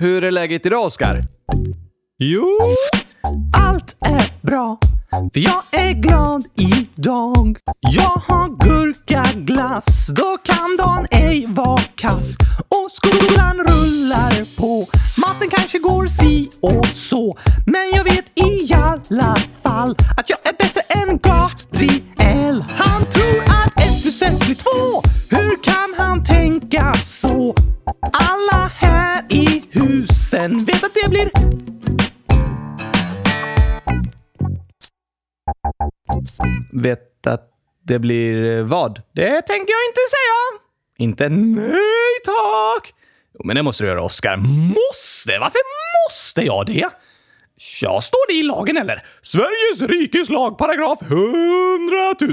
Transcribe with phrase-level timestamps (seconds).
[0.00, 1.20] Hur är läget idag, Oskar?
[2.18, 2.58] Jo,
[3.56, 4.78] allt är bra.
[5.32, 7.58] För jag är glad idag.
[7.80, 12.36] Jag har gurkaglass, då kan dagen ej vara kass.
[12.68, 14.86] Och skolan rullar på.
[15.20, 17.36] Maten kanske går si och så.
[17.66, 22.64] Men jag vet i alla fall att jag är bättre än Gabriel.
[22.68, 25.02] Han tror att ett plus ett blir två.
[25.36, 27.54] Hur kan han tänka så?
[28.12, 31.30] Alla här i husen vet att det blir
[36.72, 37.50] Vet att
[37.82, 39.02] det blir eh, vad?
[39.12, 40.62] Det tänker jag inte säga.
[40.98, 42.94] Inte nej tack!
[43.34, 44.36] Jo, men det måste du göra, Oskar.
[44.36, 45.38] Måste?
[45.38, 45.60] Varför
[46.08, 46.88] måste jag det?
[47.80, 49.02] Ja, står det i lagen eller?
[49.22, 51.16] Sveriges rikes lag, paragraf 100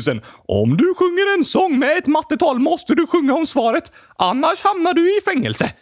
[0.07, 0.21] 000.
[0.47, 4.93] Om du sjunger en sång med ett mattetal måste du sjunga om svaret, annars hamnar
[4.93, 5.73] du i fängelse.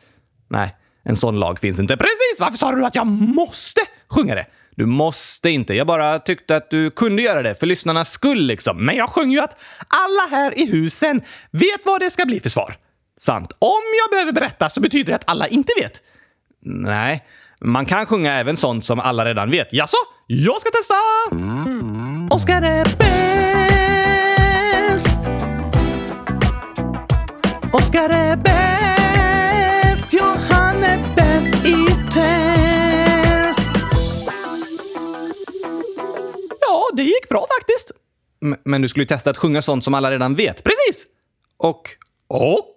[0.50, 1.98] Nej, en sån lag finns inte.
[1.98, 2.40] Precis!
[2.40, 4.46] Varför sa du att jag måste sjunga det?
[4.76, 5.74] Du måste inte.
[5.74, 8.86] Jag bara tyckte att du kunde göra det för lyssnarnas skull liksom.
[8.86, 9.58] Men jag sjöng ju att
[9.88, 12.76] alla här i husen vet vad det ska bli för svar.
[13.18, 13.56] Sant.
[13.60, 16.02] Om jag behöver berätta så betyder det att alla inte vet.
[16.66, 17.26] Nej,
[17.64, 19.74] man kan sjunga även sånt som alla redan vet.
[19.74, 19.98] Jaså?
[20.28, 20.94] Jag ska testa!
[22.36, 22.84] Oskar är
[24.94, 25.20] bäst.
[27.74, 30.08] Oskar är bäst.
[30.14, 33.72] Ja, han är bäst i test.
[36.62, 37.92] Ja, det gick bra faktiskt.
[38.44, 40.64] M- Men du skulle ju testa att sjunga sånt som alla redan vet.
[40.64, 41.06] Precis!
[41.58, 41.90] Och...
[42.28, 42.76] Och?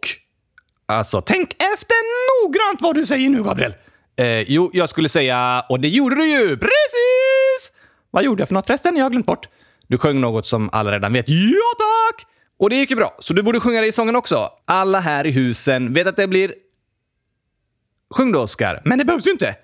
[0.88, 1.96] Alltså, Tänk efter
[2.44, 3.74] noggrant vad du säger nu, Gabriel
[4.16, 5.64] eh, jo, jag skulle säga...
[5.68, 6.56] Och det gjorde du ju!
[6.56, 7.72] Precis!
[8.10, 8.96] Vad gjorde jag för något förresten?
[8.96, 9.48] Jag har glömt bort.
[9.86, 11.28] Du sjöng något som alla redan vet.
[11.28, 12.26] Ja, tack!
[12.58, 14.50] Och det gick ju bra, så du borde sjunga det i sången också.
[14.64, 16.54] Alla här i husen vet att det blir...
[18.14, 18.82] Sjung då, Oskar.
[18.84, 19.56] Men det behövs ju inte.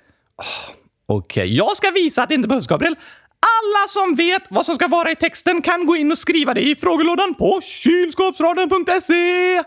[1.06, 1.56] Okej.
[1.56, 2.96] Jag ska visa att det inte behövs, Gabriel.
[3.40, 6.60] Alla som vet vad som ska vara i texten kan gå in och skriva det
[6.60, 9.62] i frågelådan på kylskåpsradion.se.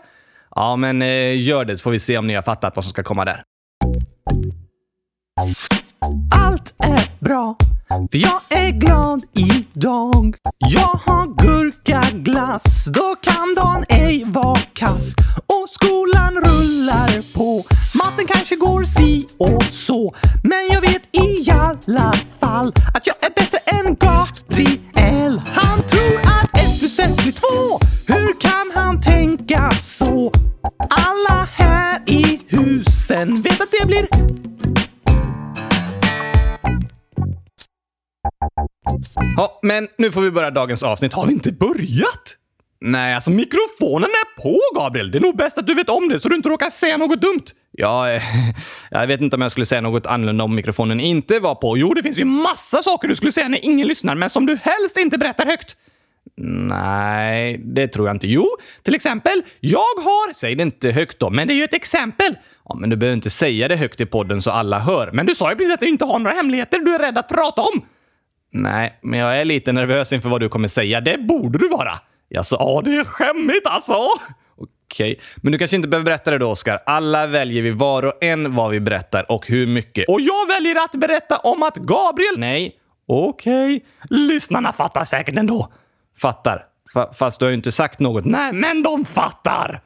[0.54, 2.90] Ja, men eh, gör det så får vi se om ni har fattat vad som
[2.90, 3.42] ska komma där.
[6.30, 7.56] Allt är bra,
[7.88, 10.36] för jag är glad idag.
[10.58, 15.14] Jag har gurkaglass, då kan dagen ej vara kass.
[15.46, 17.64] Och skolan rullar på,
[17.94, 20.14] matten kanske går si och så.
[20.42, 25.42] Men jag vet i alla fall att jag är bättre än Gabriel.
[25.46, 27.78] Han tror att ett plus ett blir två.
[28.06, 30.32] Hur kan han tänka så?
[30.90, 34.08] Alla här i husen vet att det blir
[39.36, 41.12] Ja, men nu får vi börja dagens avsnitt.
[41.12, 42.36] Har vi inte börjat?
[42.80, 45.10] Nej, alltså Mikrofonen är på, Gabriel!
[45.10, 47.20] Det är nog bäst att du vet om det så du inte råkar säga något
[47.20, 47.44] dumt.
[47.72, 48.22] Ja, eh,
[48.90, 51.78] jag vet inte om jag skulle säga något annorlunda om mikrofonen inte var på.
[51.78, 54.58] Jo, det finns ju massa saker du skulle säga när ingen lyssnar, men som du
[54.62, 55.76] helst inte berättar högt.
[56.68, 58.26] Nej, det tror jag inte.
[58.26, 58.46] Jo,
[58.82, 60.34] till exempel, jag har...
[60.34, 62.36] Säg det inte högt då, men det är ju ett exempel.
[62.64, 65.10] Ja, men du behöver inte säga det högt i podden så alla hör.
[65.12, 67.28] Men du sa ju precis att du inte har några hemligheter du är rädd att
[67.28, 67.82] prata om.
[68.52, 71.00] Nej, men jag är lite nervös inför vad du kommer säga.
[71.00, 71.92] Det borde du vara.
[72.28, 73.94] Jaså, ja, det är skämmigt alltså.
[74.56, 76.78] Okej, men du kanske inte behöver berätta det då, Oskar.
[76.86, 80.08] Alla väljer vi var och en vad vi berättar och hur mycket.
[80.08, 82.38] Och jag väljer att berätta om att Gabriel...
[82.38, 82.76] Nej,
[83.08, 85.72] Okej, lyssnarna fattar säkert ändå.
[86.20, 86.64] fattar.
[86.94, 88.24] Fa- fast du har ju inte sagt något.
[88.24, 89.80] Nej, men de fattar.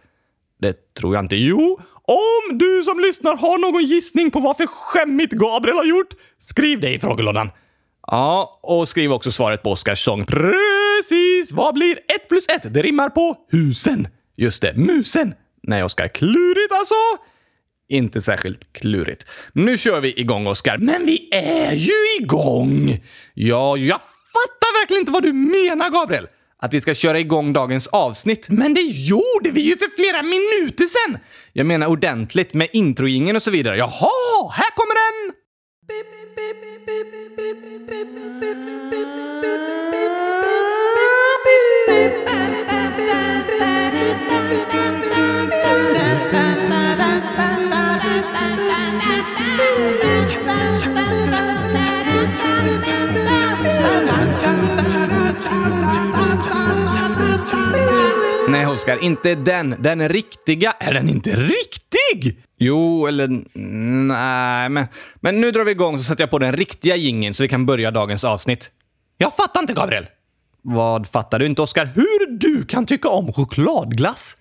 [0.61, 1.37] Det tror jag inte.
[1.37, 6.15] Jo, om du som lyssnar har någon gissning på vad för skämmigt Gabriel har gjort,
[6.39, 7.51] skriv det i frågelådan.
[8.11, 10.25] Ja, och skriv också svaret på Oskars sång.
[10.27, 11.53] Precis!
[11.53, 12.75] Vad blir ett plus ett?
[12.75, 14.09] Det rimmar på husen.
[14.37, 15.35] Just det, musen.
[15.63, 16.09] Nej, Oskar.
[16.09, 16.95] Klurigt alltså!
[17.89, 19.27] Inte särskilt klurigt.
[19.53, 20.79] Nu kör vi igång, Oskar.
[20.79, 23.01] Men vi är ju igång!
[23.35, 24.01] Ja, jag
[24.33, 26.27] Fattar verkligen inte vad du menar, Gabriel.
[26.59, 28.47] att vi ska köra igång dagens avsnitt.
[28.49, 31.19] Men det gjorde vi ju för flera minuter sedan!
[31.53, 33.77] Jag menar ordentligt med introjingen och så vidare.
[33.77, 35.40] Jaha, här kommer den!
[54.41, 55.80] Chanda, chanda, chanda.
[58.51, 59.77] Nej Oskar, inte den.
[59.79, 60.75] Den riktiga.
[60.79, 62.43] Är den inte riktig?
[62.59, 64.87] Jo, eller mm, nej, men,
[65.21, 67.67] men nu drar vi igång så sätter jag på den riktiga gingen så vi kan
[67.67, 68.71] börja dagens avsnitt.
[69.19, 70.07] Jag fattar inte, Gabriel.
[70.63, 71.87] Vad fattar du inte, Oskar?
[71.95, 74.37] Hur du kan tycka om chokladglass?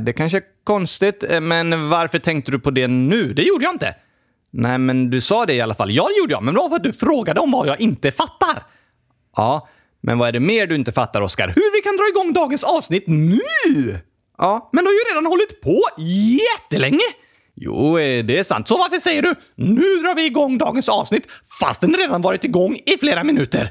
[0.00, 3.32] Det kanske är konstigt, eh, men varför tänkte du på det nu?
[3.32, 3.94] Det gjorde jag inte.
[4.50, 5.90] Nej, men du sa det i alla fall.
[5.90, 8.10] Ja, det gjorde jag, men det var för att du frågade om vad jag inte
[8.10, 8.62] fattar.
[9.36, 9.68] Ja,
[10.06, 11.48] men vad är det mer du inte fattar, Oskar?
[11.48, 13.98] Hur vi kan dra igång dagens avsnitt nu?
[14.38, 17.04] Ja, men du har ju redan hållit på jättelänge.
[17.54, 18.68] Jo, eh, det är sant.
[18.68, 21.28] Så varför säger du nu drar vi igång dagens avsnitt
[21.60, 23.70] fast den redan varit igång i flera minuter?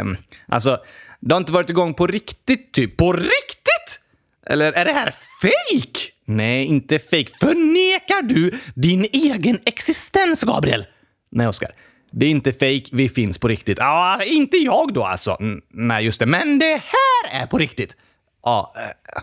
[0.00, 0.16] Um,
[0.48, 0.78] alltså,
[1.20, 2.96] det har inte varit igång på riktigt, typ.
[2.96, 4.00] På riktigt?
[4.46, 6.00] Eller är det här fake?
[6.24, 7.30] Nej, inte fake.
[7.40, 10.86] Förnekar du din egen existens, Gabriel?
[11.30, 11.70] Nej, Oskar.
[12.16, 13.78] Det är inte fake, vi finns på riktigt.
[13.78, 15.36] Ja, inte jag då alltså.
[15.40, 16.26] N nej, just det.
[16.26, 17.96] Men det här är på riktigt.
[18.44, 19.22] Ja, eh,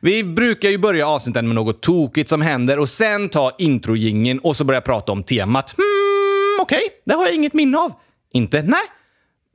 [0.00, 4.56] vi brukar ju börja avsnitten med något tokigt som händer och sen ta introjingen och
[4.56, 5.74] så börja prata om temat.
[5.76, 6.88] Hmm, okej, okay.
[7.04, 7.92] det har jag inget minne av.
[8.32, 8.62] Inte?
[8.62, 8.82] Nej.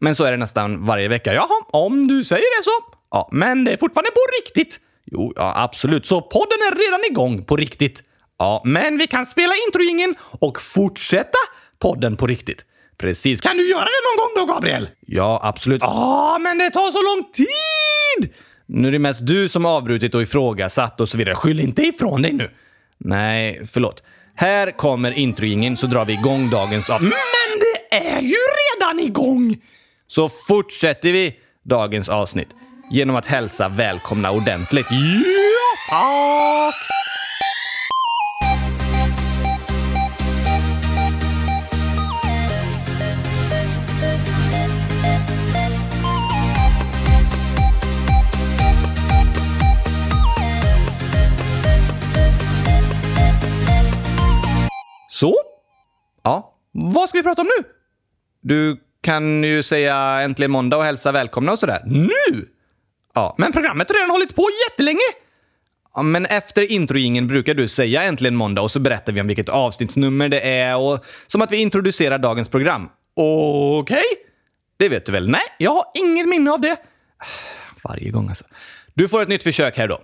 [0.02, 1.34] Men så är det nästan varje vecka.
[1.34, 2.72] Jaha, om du säger det så.
[3.12, 4.80] Ja, men det är fortfarande på riktigt.
[5.06, 6.06] Jo, ja, absolut.
[6.06, 8.04] Så podden är redan igång på riktigt.
[8.38, 11.38] Ja, men vi kan spela introjingen och fortsätta
[11.80, 12.66] podden på riktigt.
[12.98, 13.42] Precis.
[13.42, 14.90] Kan du göra det någon gång då, Gabriel?
[15.08, 15.82] Ja, absolut.
[15.82, 18.34] Ja, men det tar så lång tid!
[18.66, 21.36] Nu är det mest du som avbrutit och ifrågasatt och så vidare.
[21.36, 22.50] Skyll inte ifrån dig nu.
[22.98, 24.04] Nej, förlåt.
[24.36, 27.02] Här kommer introjingen så drar vi igång dagens av...
[27.02, 27.12] Men
[27.60, 29.58] det är ju redan igång!
[30.08, 32.50] Så fortsätter vi dagens avsnitt
[32.92, 34.88] genom att hälsa välkomna ordentligt.
[35.92, 37.09] Ja, tack!
[55.20, 55.36] Så?
[56.24, 56.56] Ja.
[56.72, 57.66] Vad ska vi prata om nu?
[58.42, 61.82] Du kan ju säga äntligen måndag och hälsa välkomna och sådär.
[61.86, 62.50] Nu?
[63.14, 65.00] Ja, men programmet har redan hållit på jättelänge!
[65.96, 69.50] Ja, men efter introjingen brukar du säga äntligen måndag och så berättar vi om vilket
[69.50, 72.90] avsnittsnummer det är och som att vi introducerar dagens program.
[73.14, 73.98] Okej?
[73.98, 74.04] Okay?
[74.78, 75.30] Det vet du väl?
[75.30, 76.78] Nej, jag har inget minne av det.
[77.18, 77.26] Ah,
[77.84, 78.46] varje gång alltså.
[78.94, 80.02] Du får ett nytt försök här då.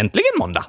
[0.00, 0.64] Äntligen måndag!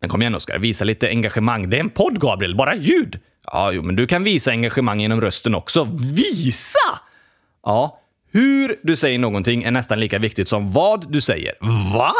[0.00, 1.70] Men kom igen Oskar, visa lite engagemang.
[1.70, 2.56] Det är en podd, Gabriel.
[2.56, 3.20] Bara ljud.
[3.46, 5.88] Ja, jo, men du kan visa engagemang genom rösten också.
[6.14, 6.98] Visa!
[7.64, 8.00] Ja,
[8.32, 11.52] hur du säger någonting är nästan lika viktigt som vad du säger.
[11.94, 12.12] Va?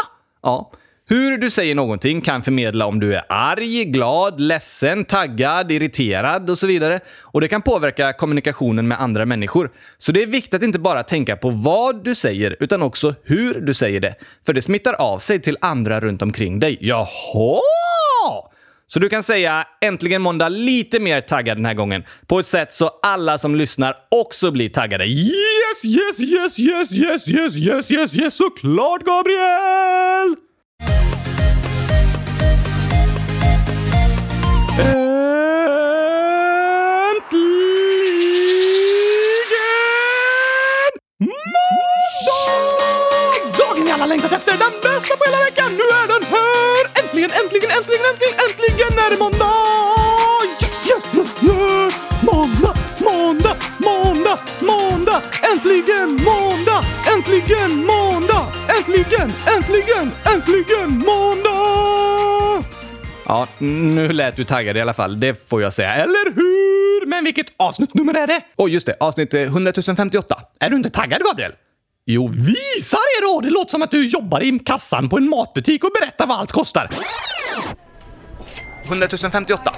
[0.43, 0.71] Ja.
[1.07, 6.57] Hur du säger någonting kan förmedla om du är arg, glad, ledsen, taggad, irriterad och
[6.57, 6.99] så vidare.
[7.21, 9.71] Och det kan påverka kommunikationen med andra människor.
[9.97, 13.53] Så det är viktigt att inte bara tänka på vad du säger, utan också hur
[13.53, 14.15] du säger det.
[14.45, 16.77] För det smittar av sig till andra runt omkring dig.
[16.81, 17.61] Jaha!
[18.87, 22.03] Så du kan säga “Äntligen måndag” lite mer taggad den här gången.
[22.27, 25.05] På ett sätt så alla som lyssnar också blir taggade.
[25.05, 25.35] Yes,
[25.85, 30.44] yes, yes, yes, yes, yes, yes, yes, yes, såklart Gabriel!
[44.05, 45.69] Har längtat efter den bästa på hela veckan.
[45.79, 46.81] Nu är den här!
[46.99, 49.53] Äntligen, äntligen, äntligen, äntligen, äntligen är det måndag!
[50.61, 51.93] Yes, yes, yes, yes!
[52.29, 52.73] Måndag,
[53.07, 53.55] måndag,
[53.87, 54.37] måndag,
[54.69, 55.19] måndag!
[55.51, 56.81] Äntligen måndag!
[57.13, 58.45] Äntligen måndag!
[58.77, 62.63] Äntligen, äntligen, äntligen måndag!
[63.27, 65.19] Ja, nu lät du taggad i alla fall.
[65.19, 65.93] Det får jag säga.
[65.93, 67.05] Eller hur?
[67.05, 68.41] Men vilket avsnittnummer är det?
[68.55, 68.95] Åh, oh, just det.
[68.99, 70.41] Avsnitt eh, 100 058.
[70.59, 71.51] Är du inte taggad, Gabriel?
[72.07, 73.41] Jo, visa det då!
[73.41, 76.51] Det låter som att du jobbar i kassan på en matbutik och berättar vad allt
[76.51, 76.89] kostar.
[78.87, 79.73] 100 058.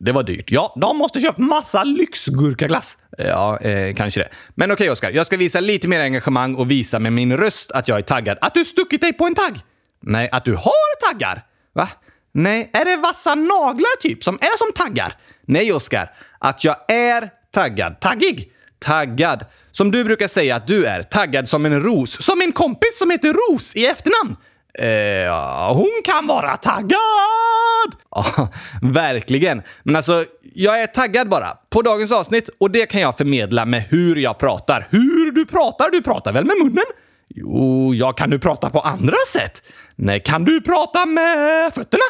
[0.00, 0.50] Det var dyrt.
[0.50, 2.96] Ja, de måste köpa massa lyxgurkaglass.
[3.18, 4.28] Ja, eh, kanske det.
[4.54, 5.10] Men okej, okay, Oskar.
[5.10, 8.38] Jag ska visa lite mer engagemang och visa med min röst att jag är taggad.
[8.40, 9.60] Att du stuckit dig på en tagg?
[10.00, 11.42] Nej, att du har taggar.
[11.72, 11.88] Va?
[12.32, 15.16] Nej, är det vassa naglar typ som är som taggar?
[15.46, 16.10] Nej, Oskar.
[16.38, 18.00] Att jag är taggad.
[18.00, 18.52] Taggig.
[18.78, 19.44] Taggad.
[19.78, 21.02] Som du brukar säga att du är.
[21.02, 22.22] Taggad som en ros.
[22.22, 24.36] Som min kompis som heter Ros i efternamn.
[24.78, 27.96] Eh, hon kan vara taggad!
[28.10, 28.48] Ja,
[28.82, 29.62] verkligen.
[29.82, 31.56] Men alltså, jag är taggad bara.
[31.70, 32.50] På dagens avsnitt.
[32.60, 34.88] Och det kan jag förmedla med hur jag pratar.
[34.90, 35.90] Hur du pratar?
[35.90, 36.84] Du pratar väl med munnen?
[37.28, 39.62] Jo, jag kan du prata på andra sätt?
[39.96, 42.04] Nej, kan du prata med fötterna?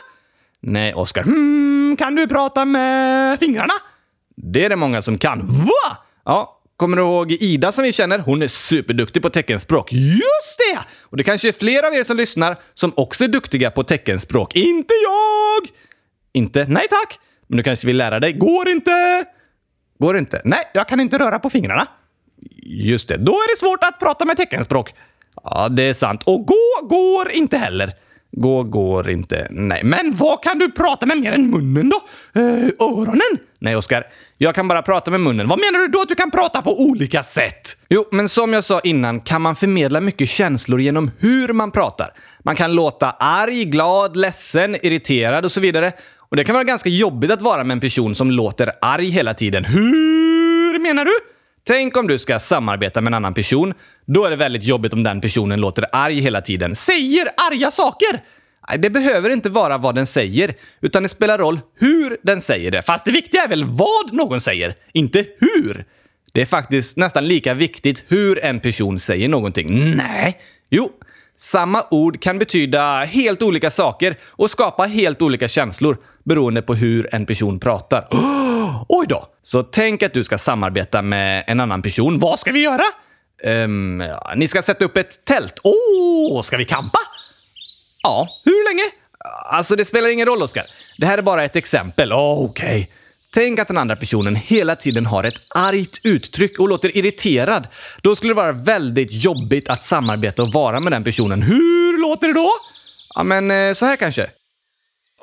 [0.61, 1.23] Nej, Oskar.
[1.23, 3.75] Hmm, kan du prata med fingrarna?
[4.37, 5.47] Det är det många som kan.
[5.47, 5.97] Va?
[6.25, 8.19] Ja, Kommer du ihåg Ida som vi känner?
[8.19, 9.93] Hon är superduktig på teckenspråk.
[9.93, 10.79] Just det!
[11.03, 14.57] Och det kanske är fler av er som lyssnar som också är duktiga på teckenspråk.
[14.57, 15.69] Inte jag!
[16.33, 16.67] Inte?
[16.69, 17.19] Nej tack!
[17.47, 18.33] Men du kanske vill lära dig?
[18.33, 19.25] Går inte!
[19.99, 20.41] Går inte?
[20.45, 21.87] Nej, jag kan inte röra på fingrarna.
[22.63, 24.95] Just det, då är det svårt att prata med teckenspråk.
[25.45, 26.23] Ja, det är sant.
[26.25, 27.93] Och gå går inte heller.
[28.33, 29.47] Gå går inte.
[29.51, 32.03] Nej, men vad kan du prata med mer än munnen då?
[32.41, 33.39] Eh, öronen?
[33.59, 34.07] Nej, Oskar.
[34.39, 35.49] Jag kan bara prata med munnen.
[35.49, 37.77] Vad menar du då att du kan prata på olika sätt?
[37.89, 42.11] Jo, men som jag sa innan kan man förmedla mycket känslor genom hur man pratar.
[42.43, 45.93] Man kan låta arg, glad, ledsen, irriterad och så vidare.
[46.19, 49.35] Och det kan vara ganska jobbigt att vara med en person som låter arg hela
[49.35, 49.65] tiden.
[49.65, 51.13] Hur menar du?
[51.69, 53.75] Tänk om du ska samarbeta med en annan person.
[54.07, 56.77] Då är det väldigt jobbigt om den personen låter arg hela tiden.
[56.77, 58.23] Säger arga saker!
[58.79, 62.83] Det behöver inte vara vad den säger, utan det spelar roll hur den säger det.
[62.83, 65.85] Fast det viktiga är väl vad någon säger, inte hur.
[66.33, 69.97] Det är faktiskt nästan lika viktigt hur en person säger någonting.
[69.97, 70.39] Nej.
[70.71, 70.91] Jo,
[71.37, 77.15] samma ord kan betyda helt olika saker och skapa helt olika känslor beroende på hur
[77.15, 78.09] en person pratar.
[78.39, 78.48] Oh,
[78.89, 79.29] oj då!
[79.43, 82.19] Så tänk att du ska samarbeta med en annan person.
[82.19, 82.85] Vad ska vi göra?
[83.45, 85.61] Um, ja, ni ska sätta upp ett tält.
[85.63, 85.73] Åh,
[86.39, 86.99] oh, ska vi kampa?
[88.03, 88.91] Ja, hur länge?
[89.51, 90.65] Alltså, det spelar ingen roll, Oskar.
[90.99, 92.13] Det här är bara ett exempel.
[92.13, 92.67] Oh, Okej.
[92.67, 92.87] Okay.
[93.31, 97.69] Tänk att den andra personen hela tiden har ett argt uttryck och låter irriterad.
[98.03, 101.43] Då skulle det vara väldigt jobbigt att samarbeta och vara med den personen.
[101.43, 102.51] Hur låter det då?
[103.15, 104.31] Ja, men eh, så här kanske.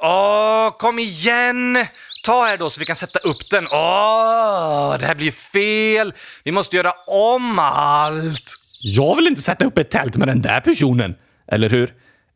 [0.02, 1.86] Åh, kom igen!
[2.26, 3.68] Ta här då så vi kan sätta upp den.
[3.72, 6.14] Åh, det här blir fel.
[6.44, 8.56] Vi måste göra om allt.
[8.82, 11.16] Jag vill inte sätta upp ett tält med den där personen.
[11.48, 11.94] Eller hur?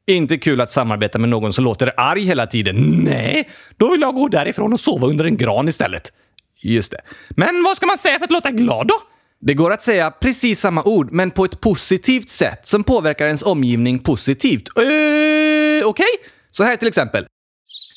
[0.08, 2.76] Inte kul att samarbeta med någon som låter arg hela tiden.
[3.04, 6.14] Nej, då vill jag gå därifrån och sova under en gran istället.
[6.62, 7.02] Just det.
[7.30, 8.96] Men vad ska man säga för att låta glad då?
[9.42, 13.42] Det går att säga precis samma ord, men på ett positivt sätt som påverkar ens
[13.42, 14.70] omgivning positivt.
[14.78, 15.84] Eh, Okej?
[15.84, 16.08] Okay?
[16.52, 17.26] Så här till exempel.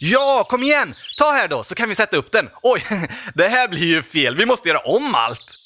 [0.01, 0.89] Ja, kom igen!
[1.19, 2.49] Ta här då, så kan vi sätta upp den.
[2.63, 2.85] Oj,
[3.35, 4.37] det här blir ju fel.
[4.37, 5.59] Vi måste göra om allt.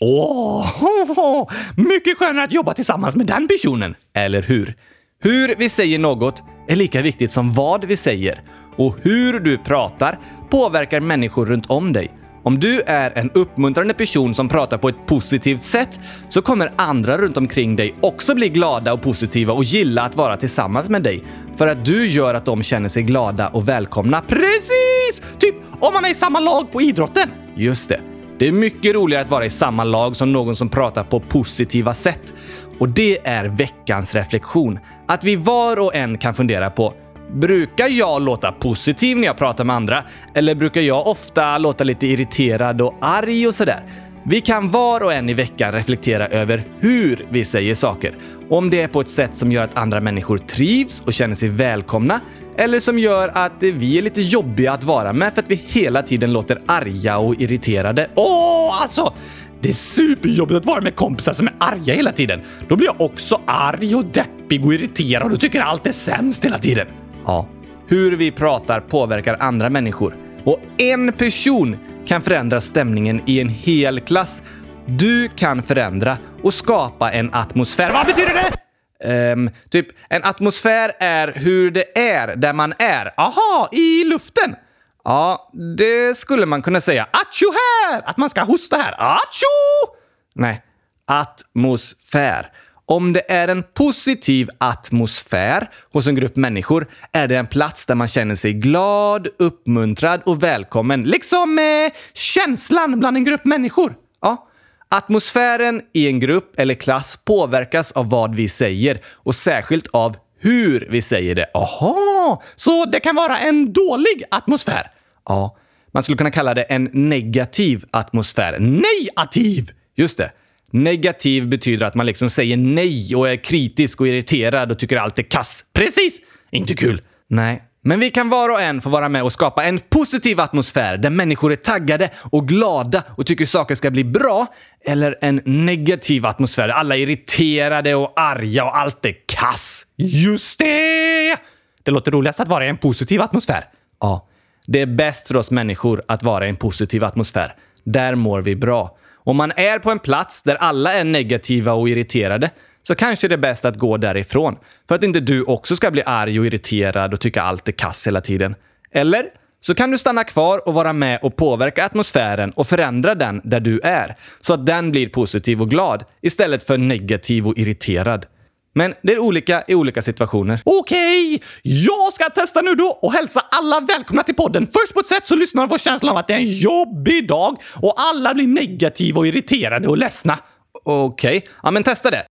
[0.00, 3.94] Åh, oh, mycket skönare att jobba tillsammans med den personen.
[4.14, 4.74] Eller hur?
[5.22, 8.42] Hur vi säger något är lika viktigt som vad vi säger.
[8.76, 10.18] Och hur du pratar
[10.50, 12.19] påverkar människor runt om dig.
[12.42, 17.18] Om du är en uppmuntrande person som pratar på ett positivt sätt så kommer andra
[17.18, 21.22] runt omkring dig också bli glada och positiva och gilla att vara tillsammans med dig.
[21.56, 24.22] För att du gör att de känner sig glada och välkomna.
[24.28, 25.22] Precis!
[25.38, 27.30] Typ om man är i samma lag på idrotten.
[27.54, 28.00] Just det.
[28.38, 31.94] Det är mycket roligare att vara i samma lag som någon som pratar på positiva
[31.94, 32.34] sätt.
[32.78, 34.78] Och det är veckans reflektion.
[35.06, 36.94] Att vi var och en kan fundera på
[37.34, 40.04] Brukar jag låta positiv när jag pratar med andra?
[40.34, 43.80] Eller brukar jag ofta låta lite irriterad och arg och sådär?
[44.22, 48.14] Vi kan var och en i veckan reflektera över hur vi säger saker.
[48.48, 51.48] Om det är på ett sätt som gör att andra människor trivs och känner sig
[51.48, 52.20] välkomna
[52.56, 56.02] eller som gör att vi är lite jobbiga att vara med för att vi hela
[56.02, 58.10] tiden låter arga och irriterade.
[58.14, 59.14] Åh, alltså!
[59.60, 62.40] Det är superjobbigt att vara med kompisar som är arga hela tiden.
[62.68, 66.58] Då blir jag också arg och deppig och irriterad och tycker allt är sämst hela
[66.58, 66.86] tiden.
[67.26, 67.48] Ja,
[67.86, 70.16] hur vi pratar påverkar andra människor.
[70.44, 74.42] Och en person kan förändra stämningen i en hel klass.
[74.86, 77.90] Du kan förändra och skapa en atmosfär.
[77.90, 79.32] Vad betyder det?
[79.32, 83.14] Um, typ, en atmosfär är hur det är där man är.
[83.16, 84.56] Aha, i luften!
[85.04, 87.02] Ja, det skulle man kunna säga.
[87.02, 88.02] Attjo här!
[88.04, 88.94] Att man ska hosta här.
[88.98, 89.96] Attjo!
[90.34, 90.62] Nej,
[91.06, 92.52] atmosfär.
[92.90, 97.94] Om det är en positiv atmosfär hos en grupp människor är det en plats där
[97.94, 101.02] man känner sig glad, uppmuntrad och välkommen.
[101.02, 103.94] Liksom eh, känslan bland en grupp människor.
[104.20, 104.48] Ja.
[104.88, 110.88] Atmosfären i en grupp eller klass påverkas av vad vi säger och särskilt av hur
[110.90, 111.46] vi säger det.
[111.54, 114.90] Aha, så det kan vara en dålig atmosfär?
[115.28, 115.56] Ja,
[115.92, 118.58] man skulle kunna kalla det en negativ atmosfär.
[118.58, 119.70] Negativ!
[119.96, 120.30] Just det.
[120.70, 125.18] Negativ betyder att man liksom säger nej och är kritisk och irriterad och tycker allt
[125.18, 125.64] är kass.
[125.72, 126.20] Precis!
[126.50, 127.02] Inte kul.
[127.28, 130.96] Nej, men vi kan var och en få vara med och skapa en positiv atmosfär
[130.96, 134.46] där människor är taggade och glada och tycker saker ska bli bra.
[134.84, 139.86] Eller en negativ atmosfär där alla är irriterade och arga och allt är kass.
[139.96, 141.36] Just det!
[141.82, 143.64] Det låter roligast att vara i en positiv atmosfär.
[144.00, 144.28] Ja,
[144.66, 147.54] det är bäst för oss människor att vara i en positiv atmosfär.
[147.84, 148.96] Där mår vi bra.
[149.30, 152.50] Om man är på en plats där alla är negativa och irriterade
[152.82, 154.56] så kanske det är bäst att gå därifrån
[154.88, 158.06] för att inte du också ska bli arg och irriterad och tycka allt är kass
[158.06, 158.54] hela tiden.
[158.92, 159.24] Eller
[159.60, 163.60] så kan du stanna kvar och vara med och påverka atmosfären och förändra den där
[163.60, 168.26] du är så att den blir positiv och glad istället för negativ och irriterad.
[168.74, 170.60] Men det är olika i olika situationer.
[170.64, 174.66] Okej, okay, jag ska testa nu då och hälsa alla välkomna till podden.
[174.66, 177.62] Först på ett sätt så lyssnar får känslan av att det är en jobbig dag
[177.74, 180.38] och alla blir negativa och irriterade och ledsna.
[180.84, 181.50] Okej, okay.
[181.62, 182.24] ja men testa det.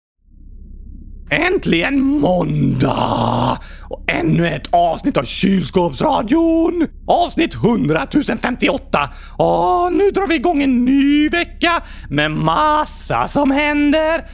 [1.30, 3.58] Äntligen måndag!
[3.90, 6.88] Och ännu ett avsnitt av Kylskåpsradion!
[7.08, 8.08] Avsnitt 100
[8.42, 9.10] 058.
[9.38, 14.26] Åh, nu drar vi igång en ny vecka med massa som händer.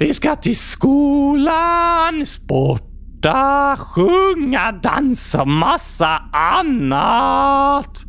[0.00, 8.02] Vi ska till skolan, sporta, sjunga, dansa och massa annat.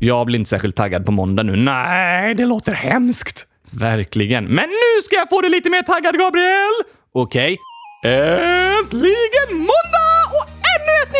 [0.00, 1.56] Jag blir inte särskilt taggad på måndag nu.
[1.56, 3.46] Nej, det låter hemskt.
[3.70, 4.44] Verkligen.
[4.44, 6.72] Men nu ska jag få dig lite mer taggad, Gabriel!
[7.12, 7.58] Okej.
[8.04, 9.85] Äntligen måndag!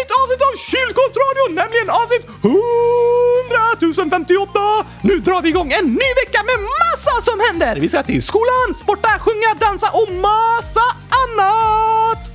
[0.06, 2.26] Nytt avsnitt av Kylskåpsradion, nämligen avsnitt
[4.10, 4.60] 100 058!
[5.02, 7.76] Nu drar vi igång en ny vecka med massa som händer!
[7.80, 10.86] Vi ska till skolan, sporta, sjunga, dansa och massa
[11.22, 12.30] annat!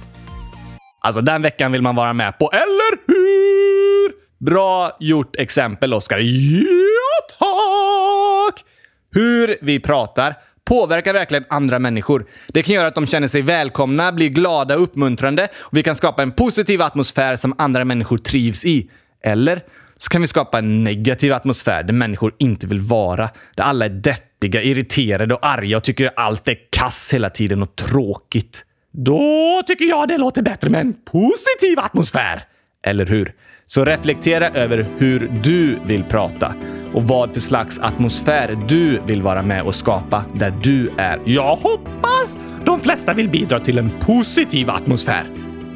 [1.02, 4.14] Alltså, den veckan vill man vara med på, eller hur?
[4.46, 6.20] Bra gjort exempel, Oskar.
[6.20, 8.66] Ja, tack!
[9.12, 10.36] Hur vi pratar
[10.72, 12.26] påverkar verkligen andra människor.
[12.48, 15.96] Det kan göra att de känner sig välkomna, blir glada och uppmuntrande och vi kan
[15.96, 18.90] skapa en positiv atmosfär som andra människor trivs i.
[19.24, 19.62] Eller
[19.98, 23.30] så kan vi skapa en negativ atmosfär där människor inte vill vara.
[23.56, 27.76] Där alla är deppiga, irriterade och arga och tycker allt är kass hela tiden och
[27.76, 28.66] tråkigt.
[28.92, 32.44] Då tycker jag det låter bättre med en positiv atmosfär.
[32.84, 33.34] Eller hur?
[33.66, 36.54] Så reflektera över hur du vill prata
[36.94, 41.20] och vad för slags atmosfär du vill vara med och skapa där du är.
[41.26, 45.24] Jag hoppas de flesta vill bidra till en positiv atmosfär.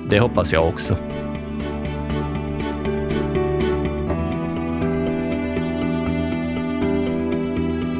[0.09, 0.97] Det hoppas jag också.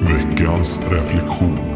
[0.02, 1.76] Veckans reflektion.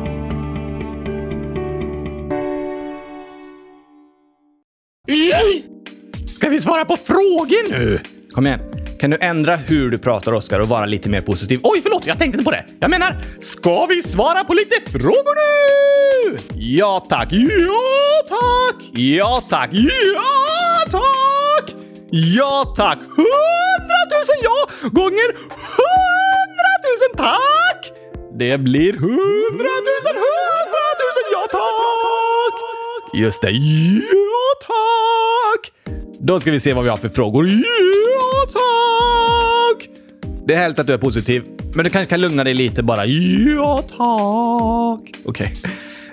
[6.39, 7.99] Ska vi svara på frågor nu?
[8.31, 8.59] Kom igen.
[8.99, 11.59] Kan du ändra hur du pratar, Oskar, och vara lite mer positiv?
[11.63, 12.65] Oj, förlåt, jag tänkte inte på det.
[12.79, 16.37] Jag menar, ska vi svara på lite frågor nu?
[16.55, 17.27] Ja, tack.
[17.31, 18.99] Ja, tack!
[18.99, 19.69] Ja, tack.
[19.73, 21.75] Ja, tack!
[22.11, 22.99] Ja, tack.
[22.99, 25.33] Hundratusen ja gånger
[25.77, 27.91] hundratusen tack!
[28.39, 32.55] Det blir Hundratusen, hundratusen ja tack!
[33.13, 33.51] Just det.
[33.51, 35.78] Ja tack!
[36.21, 37.47] Då ska vi se vad vi har för frågor.
[37.47, 39.89] Ja tack!
[40.45, 43.05] Det är härligt att du är positiv, men du kanske kan lugna dig lite bara.
[43.05, 45.15] Ja tack!
[45.25, 45.61] Okej.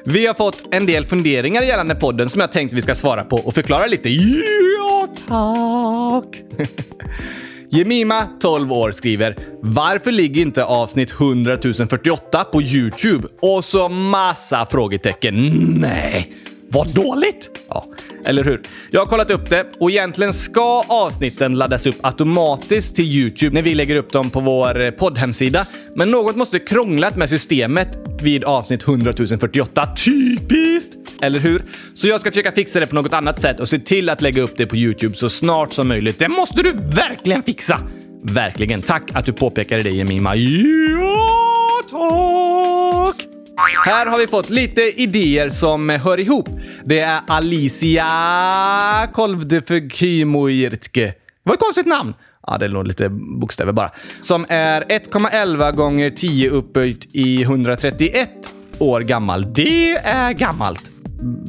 [0.04, 3.36] Vi har fått en del funderingar gällande podden som jag tänkte vi ska svara på
[3.36, 4.08] och förklara lite.
[4.08, 6.42] Ja tack!
[7.68, 14.66] Jemima, 12 år, skriver “Varför ligger inte avsnitt 100 048 på YouTube?” och så massa
[14.70, 15.50] frågetecken.
[15.80, 16.32] Nej,
[16.76, 17.50] vad dåligt!
[17.68, 17.84] Ja,
[18.24, 18.62] eller hur?
[18.90, 23.62] Jag har kollat upp det och egentligen ska avsnitten laddas upp automatiskt till YouTube när
[23.62, 25.66] vi lägger upp dem på vår poddhemsida.
[25.94, 29.88] Men något måste krånglat med systemet vid avsnitt 100 048.
[30.04, 30.94] Typiskt!
[31.20, 31.64] Eller hur?
[31.94, 34.42] Så jag ska försöka fixa det på något annat sätt och se till att lägga
[34.42, 36.18] upp det på YouTube så snart som möjligt.
[36.18, 37.80] Det måste du verkligen fixa!
[38.22, 38.82] Verkligen.
[38.82, 40.36] Tack att du påpekade det, Jemima.
[40.36, 43.35] Ja tack!
[43.56, 46.48] Här har vi fått lite idéer som hör ihop.
[46.84, 48.06] Det är Alicia
[49.12, 51.06] Kolvdefekimoirtke.
[51.06, 52.14] Det var ett konstigt namn.
[52.46, 53.90] Ja, det är nog lite bokstäver bara.
[54.22, 58.30] Som är 1,11 gånger 10 upphöjt i 131
[58.78, 59.52] år gammal.
[59.52, 60.90] Det är gammalt.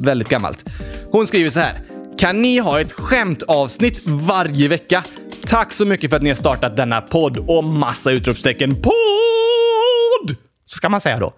[0.04, 0.64] Väldigt gammalt.
[1.12, 1.80] Hon skriver så här.
[2.18, 5.04] Kan ni ha ett skämtavsnitt varje vecka?
[5.46, 8.74] Tack så mycket för att ni har startat denna podd och massa utropstecken.
[8.74, 10.36] Podd!
[10.66, 11.32] Så ska man säga då.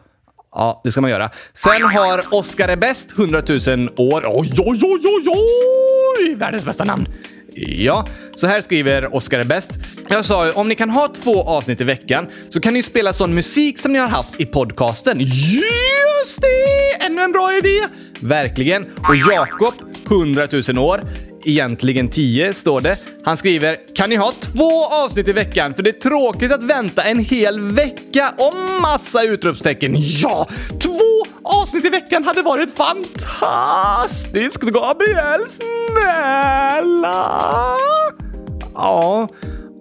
[0.53, 1.31] Ja, det ska man göra.
[1.55, 4.25] Sen har Oscar är bäst 100 000 år.
[4.27, 6.35] Oj, oj, oj, oj, oj!
[6.35, 7.07] Världens bästa namn.
[7.55, 9.71] Ja, så här skriver Oscar är bäst.
[10.09, 13.13] Jag sa ju, om ni kan ha två avsnitt i veckan så kan ni spela
[13.13, 15.21] sån musik som ni har haft i podcasten.
[15.21, 17.05] Just det!
[17.07, 17.87] Ännu en bra idé!
[18.21, 18.83] Verkligen.
[19.09, 19.75] Och Jakob,
[20.07, 21.01] 100 000 år.
[21.45, 22.99] Egentligen 10 står det.
[23.25, 25.75] Han skriver “Kan ni ha två avsnitt i veckan?
[25.75, 29.95] För det är tråkigt att vänta en hel vecka och massa utropstecken.
[29.99, 30.47] Ja,
[30.81, 30.99] två
[31.43, 34.61] avsnitt i veckan hade varit fantastiskt!
[34.61, 36.97] Gabriel, snälla!
[38.75, 39.29] Ja,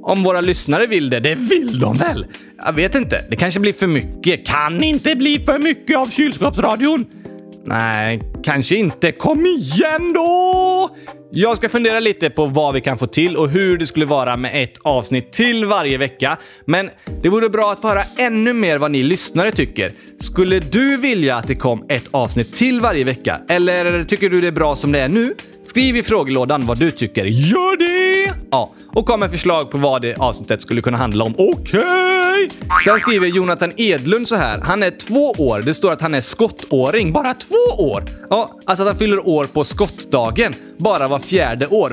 [0.04, 1.20] om våra lyssnare vill det.
[1.20, 2.26] Det vill de väl?
[2.66, 3.26] Jag vet inte.
[3.30, 4.46] Det kanske blir för mycket.
[4.46, 7.06] Kan inte bli för mycket av kylskåpsradion.
[7.66, 9.12] Nej, kanske inte.
[9.12, 10.90] Kom igen då!
[11.32, 14.38] Jag ska fundera lite på vad vi kan få till och hur det skulle vara
[14.38, 16.38] med ett avsnitt till varje vecka.
[16.66, 16.90] Men
[17.22, 19.92] det vore bra att få höra ännu mer vad ni lyssnare tycker.
[20.20, 23.42] Skulle du vilja att det kom ett avsnitt till varje vecka?
[23.50, 25.36] Eller tycker du det är bra som det är nu?
[25.70, 27.26] Skriv i frågelådan vad du tycker.
[27.26, 28.34] Gör det!
[28.52, 31.36] Ja, och kom med förslag på vad det avsnittet skulle kunna handla om.
[31.38, 31.80] Okej!
[31.80, 32.50] Okay.
[32.84, 34.62] Sen skriver Jonathan Edlund så här.
[34.64, 35.62] Han är två år.
[35.62, 37.12] Det står att han är skottåring.
[37.12, 38.04] Bara två år?
[38.30, 40.54] Ja, alltså att han fyller år på skottdagen.
[40.80, 41.90] Bara var fjärde år.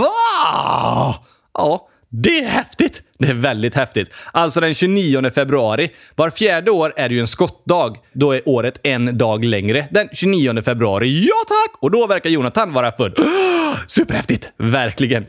[0.00, 1.14] Va?
[1.54, 1.88] Ja,
[2.22, 3.02] det är häftigt!
[3.18, 4.10] Det är väldigt häftigt.
[4.32, 5.90] Alltså den 29 februari.
[6.14, 7.96] Var fjärde år är det ju en skottdag.
[8.12, 9.88] Då är året en dag längre.
[9.90, 11.26] Den 29 februari.
[11.28, 11.82] Ja tack!
[11.82, 13.16] Och då verkar Jonathan vara född.
[13.86, 14.52] Superhäftigt!
[14.56, 15.24] Verkligen.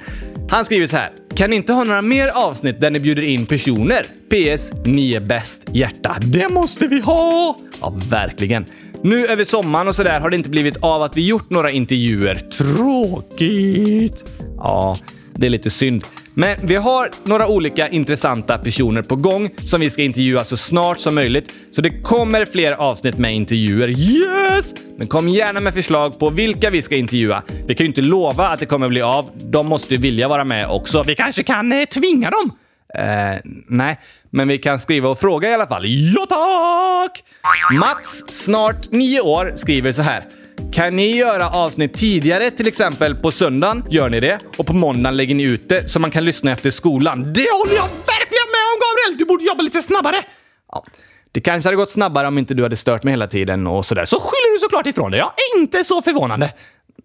[0.49, 1.09] Han skriver så här.
[1.35, 4.03] Kan ni inte ha några mer avsnitt där ni bjuder in personer?
[4.03, 4.71] PS.
[4.85, 5.69] Ni är bäst.
[5.73, 6.15] Hjärta.
[6.21, 7.57] Det måste vi ha!
[7.81, 8.65] Ja, verkligen.
[9.03, 12.35] Nu över sommaren och sådär har det inte blivit av att vi gjort några intervjuer.
[12.35, 14.25] Tråkigt.
[14.57, 14.97] Ja,
[15.35, 16.03] det är lite synd.
[16.39, 20.99] Men vi har några olika intressanta personer på gång som vi ska intervjua så snart
[20.99, 21.53] som möjligt.
[21.71, 23.87] Så det kommer fler avsnitt med intervjuer.
[23.87, 24.73] Yes!
[24.97, 27.43] Men kom gärna med förslag på vilka vi ska intervjua.
[27.67, 29.29] Vi kan ju inte lova att det kommer bli av.
[29.35, 31.03] De måste ju vilja vara med också.
[31.03, 32.51] Vi kanske kan eh, tvinga dem?
[32.93, 35.85] Eh, nej, men vi kan skriva och fråga i alla fall.
[35.85, 37.23] Ja tack!
[37.79, 40.23] Mats, snart nio år, skriver så här.
[40.71, 45.17] Kan ni göra avsnitt tidigare, till exempel på söndagen gör ni det och på måndagen
[45.17, 47.19] lägger ni ut det så man kan lyssna efter skolan.
[47.33, 49.17] Det håller jag verkligen med om Gabriel!
[49.19, 50.15] Du borde jobba lite snabbare!
[50.71, 50.83] Ja,
[51.31, 54.05] det kanske hade gått snabbare om inte du hade stört mig hela tiden och sådär.
[54.05, 55.19] Så skyller du såklart ifrån dig.
[55.19, 56.53] Ja, inte så förvånande.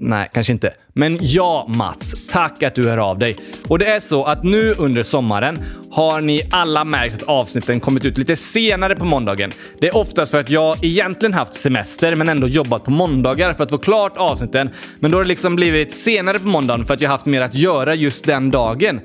[0.05, 0.71] Nej, kanske inte.
[0.93, 2.15] Men ja, Mats.
[2.29, 3.37] Tack att du hör av dig.
[3.69, 5.59] Och det är så att nu under sommaren
[5.91, 9.53] har ni alla märkt att avsnitten kommit ut lite senare på måndagen.
[9.79, 13.65] Det är oftast för att jag egentligen haft semester men ändå jobbat på måndagar för
[13.65, 14.71] att få klart avsnitten.
[15.01, 17.55] Men då har det liksom blivit senare på måndagen för att jag haft mer att
[17.55, 19.01] göra just den dagen.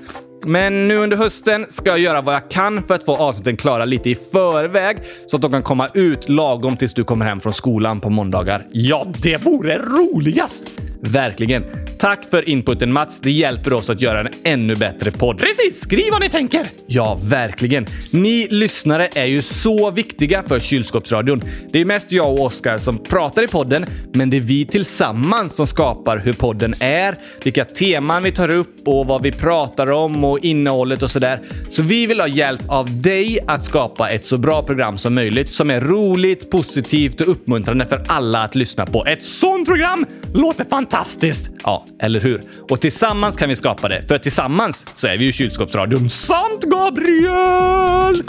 [0.46, 3.86] Men nu under hösten ska jag göra vad jag kan för att få avsnitten klara
[3.86, 4.98] lite i förväg
[5.28, 8.62] så att de kan komma ut lagom tills du kommer hem från skolan på måndagar.
[8.72, 10.72] Ja, det vore roligast!
[11.02, 11.64] Verkligen.
[12.00, 13.20] Tack för inputen Mats.
[13.20, 15.38] Det hjälper oss att göra en ännu bättre podd.
[15.40, 15.82] Precis!
[15.82, 16.68] Skriv vad ni tänker!
[16.88, 17.86] Ja, verkligen.
[18.12, 21.42] Ni lyssnare är ju så viktiga för kylskåpsradion.
[21.72, 25.56] Det är mest jag och Oskar som pratar i podden, men det är vi tillsammans
[25.56, 30.24] som skapar hur podden är, vilka teman vi tar upp och vad vi pratar om
[30.32, 31.40] och innehållet och sådär.
[31.70, 35.52] Så vi vill ha hjälp av dig att skapa ett så bra program som möjligt
[35.52, 39.06] som är roligt, positivt och uppmuntrande för alla att lyssna på.
[39.06, 41.50] Ett sånt program låter fantastiskt!
[41.64, 42.42] Ja, eller hur?
[42.70, 46.10] Och tillsammans kan vi skapa det, för tillsammans så är vi ju kylskåpsradion.
[46.10, 48.24] Sant Gabriel!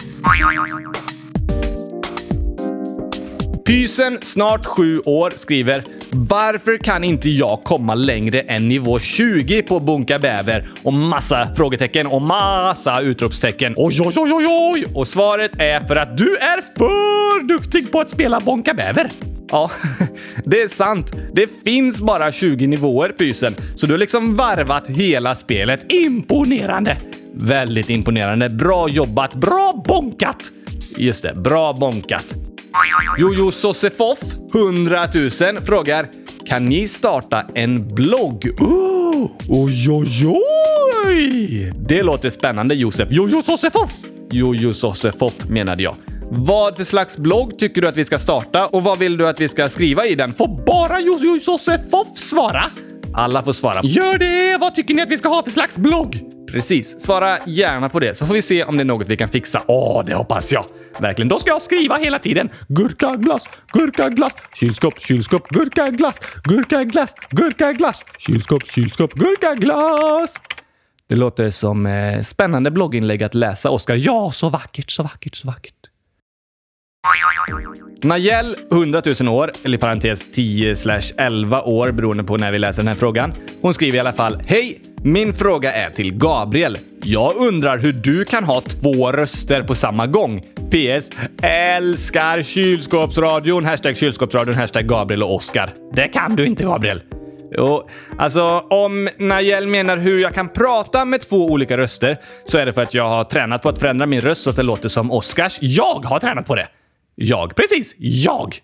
[3.67, 9.81] Pysen, snart sju år, skriver “Varför kan inte jag komma längre än nivå 20 på
[9.81, 13.75] Bunka Bäver?” och massa frågetecken och massa utropstecken.
[13.77, 14.85] Oj, oj, oj, oj, oj!
[14.95, 19.11] Och svaret är för att du är för duktig på att spela Bonka Bäver.
[19.51, 19.71] Ja,
[20.45, 21.13] det är sant.
[21.33, 25.93] Det finns bara 20 nivåer, Pysen, så du har liksom varvat hela spelet.
[25.93, 26.97] Imponerande!
[27.35, 28.49] Väldigt imponerande.
[28.49, 29.35] Bra jobbat.
[29.35, 30.51] Bra bonkat!
[30.97, 32.48] Just det, bra bonkat.
[33.19, 34.19] Jojo Sossefoff,
[34.55, 35.31] 100 000,
[35.67, 36.09] frågar
[36.47, 38.49] Kan ni starta en blogg?
[38.61, 40.37] Oh, oj, oj,
[41.07, 41.73] oj!
[41.89, 43.09] Det låter spännande, Josef.
[43.11, 43.91] Jojo Sossefoff!
[44.31, 45.97] Jojo Sossefoff menade jag.
[46.31, 49.41] Vad för slags blogg tycker du att vi ska starta och vad vill du att
[49.41, 50.33] vi ska skriva i den?
[50.33, 52.65] Får bara Jojo Sossefoff svara?
[53.15, 53.81] Alla får svara.
[53.83, 54.57] Gör det!
[54.61, 56.28] Vad tycker ni att vi ska ha för slags blogg?
[56.53, 57.01] Precis.
[57.01, 59.63] Svara gärna på det så får vi se om det är något vi kan fixa.
[59.67, 60.65] Åh, det hoppas jag!
[60.99, 61.29] Verkligen.
[61.29, 62.49] Då ska jag skriva hela tiden.
[62.69, 70.35] Gurkaglass, gurkaglass, kylskåp, kylskåp, gurkaglass, gurkaglass, gurkaglass, kylskåp, kylskåp, gurkaglass.
[71.09, 73.95] Det låter som eh, spännande blogginlägg att läsa, Oskar.
[73.95, 75.88] Ja, så vackert, så vackert, så vackert.
[78.03, 80.75] Najel, 100 000 år, eller i parentes 10
[81.17, 83.33] 11 år beroende på när vi läser den här frågan.
[83.61, 84.81] Hon skriver i alla fall Hej!
[85.03, 86.79] Min fråga är till Gabriel.
[87.03, 90.41] Jag undrar hur du kan ha två röster på samma gång.
[90.71, 91.11] PS.
[91.43, 93.65] Älskar kylskåpsradion.
[93.65, 94.55] Hashtag kylskåpsradion.
[94.55, 95.73] Hashtag Gabriel och Oskar.
[95.93, 97.03] Det kan du inte Gabriel.
[97.51, 102.67] Jo, alltså om Najel menar hur jag kan prata med två olika röster så är
[102.67, 104.89] det för att jag har tränat på att förändra min röst så att det låter
[104.89, 105.59] som Oskars.
[105.61, 106.69] Jag har tränat på det!
[107.21, 107.57] Jag.
[107.57, 107.95] Precis.
[107.99, 108.61] Jag.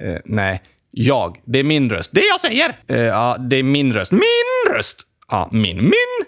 [0.00, 0.62] Eh, nej.
[0.90, 1.40] Jag.
[1.44, 2.10] Det är min röst.
[2.12, 2.80] Det jag säger!
[2.86, 4.12] Eh, ja, det är min röst.
[4.12, 5.00] Min röst!
[5.28, 5.76] Ja, min.
[5.76, 6.26] Min!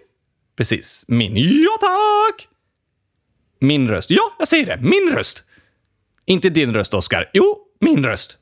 [0.57, 1.05] Precis.
[1.09, 1.37] Min.
[1.37, 2.49] Ja, tack!
[3.61, 4.11] Min röst.
[4.11, 4.79] Ja, jag säger det.
[4.83, 5.45] Min röst.
[6.27, 7.31] Inte din röst, Oskar.
[7.33, 8.39] Jo, min röst.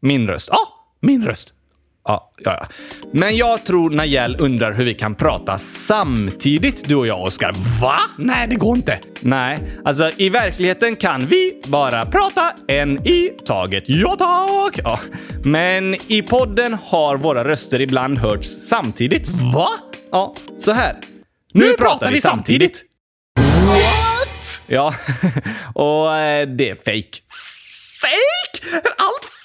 [0.00, 0.48] Min röst.
[0.52, 0.58] Ja,
[1.00, 1.52] min röst.
[2.04, 2.66] Ja, ja, ja.
[3.12, 7.52] Men jag tror Najel undrar hur vi kan prata samtidigt, du och jag, Oskar.
[7.80, 7.96] Va?
[8.18, 8.98] Nej, det går inte.
[9.20, 13.84] Nej, alltså i verkligheten kan vi bara prata en i taget.
[13.86, 14.80] Ja, tack!
[14.84, 15.00] Ja.
[15.44, 19.28] Men i podden har våra röster ibland hörts samtidigt.
[19.54, 19.68] Va?
[20.10, 20.96] Ja, så här.
[21.52, 22.82] Nu, nu pratar vi samtidigt.
[23.36, 24.60] What?
[24.66, 24.94] Ja,
[25.74, 27.18] och eh, det är fake.
[28.00, 28.82] Fake?
[28.98, 29.39] Allt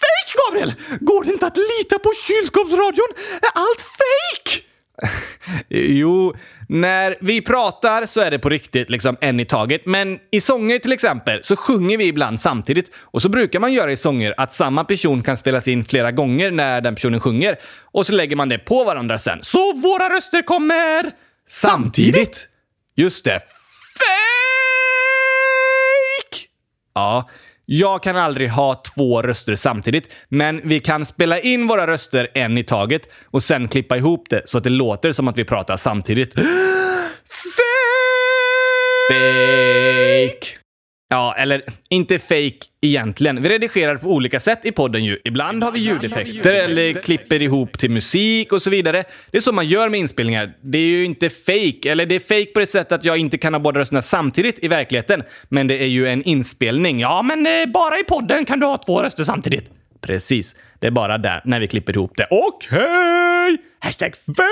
[0.46, 0.74] Gabriel?
[1.00, 3.08] Går det inte att lita på kylskåpsradion?
[3.42, 4.62] Är allt fake?
[5.70, 6.36] Jo,
[6.70, 9.86] när vi pratar så är det på riktigt, liksom en i taget.
[9.86, 12.92] Men i sånger till exempel så sjunger vi ibland samtidigt.
[12.96, 16.52] Och så brukar man göra i sånger att samma person kan spelas in flera gånger
[16.52, 17.60] när den personen sjunger.
[17.82, 19.40] Och så lägger man det på varandra sen.
[19.42, 21.12] Så våra röster kommer
[21.50, 22.48] samtidigt.
[22.96, 23.42] Just det.
[23.98, 24.06] Fake!
[26.96, 27.30] Ja.
[27.66, 32.58] Jag kan aldrig ha två röster samtidigt, men vi kan spela in våra röster en
[32.58, 35.78] i taget och sen klippa ihop det så att det låter som att vi pratar
[35.78, 36.34] samtidigt.
[39.10, 40.65] Fake!
[41.10, 43.42] Ja, eller inte fake egentligen.
[43.42, 45.20] Vi redigerar på olika sätt i podden ju.
[45.24, 49.04] Ibland har vi ljudeffekter eller klipper ihop till musik och så vidare.
[49.32, 50.54] Det är så man gör med inspelningar.
[50.62, 53.38] Det är ju inte fake, eller det är fake på det sättet att jag inte
[53.38, 55.24] kan ha båda rösterna samtidigt i verkligheten.
[55.50, 57.00] Men det är ju en inspelning.
[57.00, 59.72] Ja, men eh, bara i podden kan du ha två röster samtidigt.
[60.02, 60.56] Precis.
[60.80, 62.28] Det är bara där, när vi klipper ihop det.
[62.30, 62.80] Okej!
[62.80, 63.58] Okay.
[63.80, 64.46] Hashtag fake!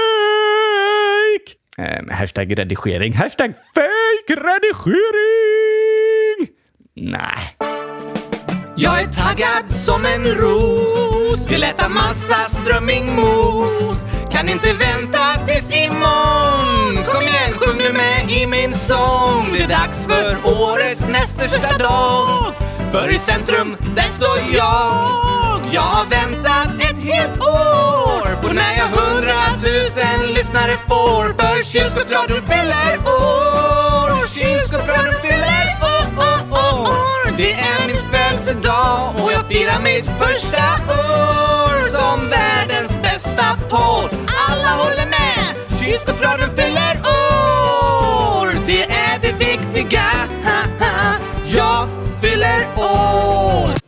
[1.78, 3.14] Eh, hashtag redigering.
[3.14, 5.43] Hashtag fake redigering!
[6.96, 7.58] Nej.
[8.76, 11.48] Jag är taggad som en ros.
[11.50, 17.04] Vill äta massa strömmingmos Kan inte vänta tills imorgon.
[17.06, 19.50] Kom igen, sjung nu med i min sång.
[19.54, 22.54] Det är dags för årets näst största dag.
[22.92, 25.62] För i centrum, där står jag.
[25.72, 31.34] Jag har väntat ett helt år På när jag hundratusen lyssnare får.
[31.34, 34.28] För kylskåpsradion fyller år.
[34.28, 35.83] Kylskåpsradion fyller år, år
[37.38, 44.10] det är min födelsedag och jag firar mitt första år som världens bästa podd.
[44.50, 45.80] Alla håller med!
[45.80, 48.56] Kylskåpsradion fyller år!
[48.66, 50.04] Det är det viktiga.
[51.46, 51.88] Jag
[52.22, 53.83] fyller år!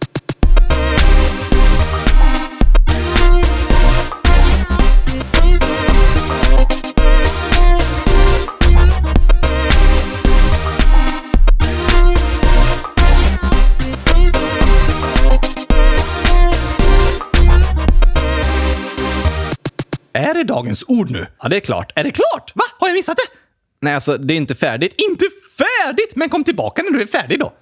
[20.15, 21.27] Är det dagens ord nu?
[21.41, 21.91] Ja, det är klart.
[21.95, 22.51] Är det klart?
[22.55, 22.63] Va?
[22.79, 23.37] Har jag missat det?
[23.81, 24.93] Nej, alltså det är inte färdigt.
[24.97, 25.25] Inte
[25.57, 26.15] färdigt!
[26.15, 27.53] Men kom tillbaka när du är färdig då.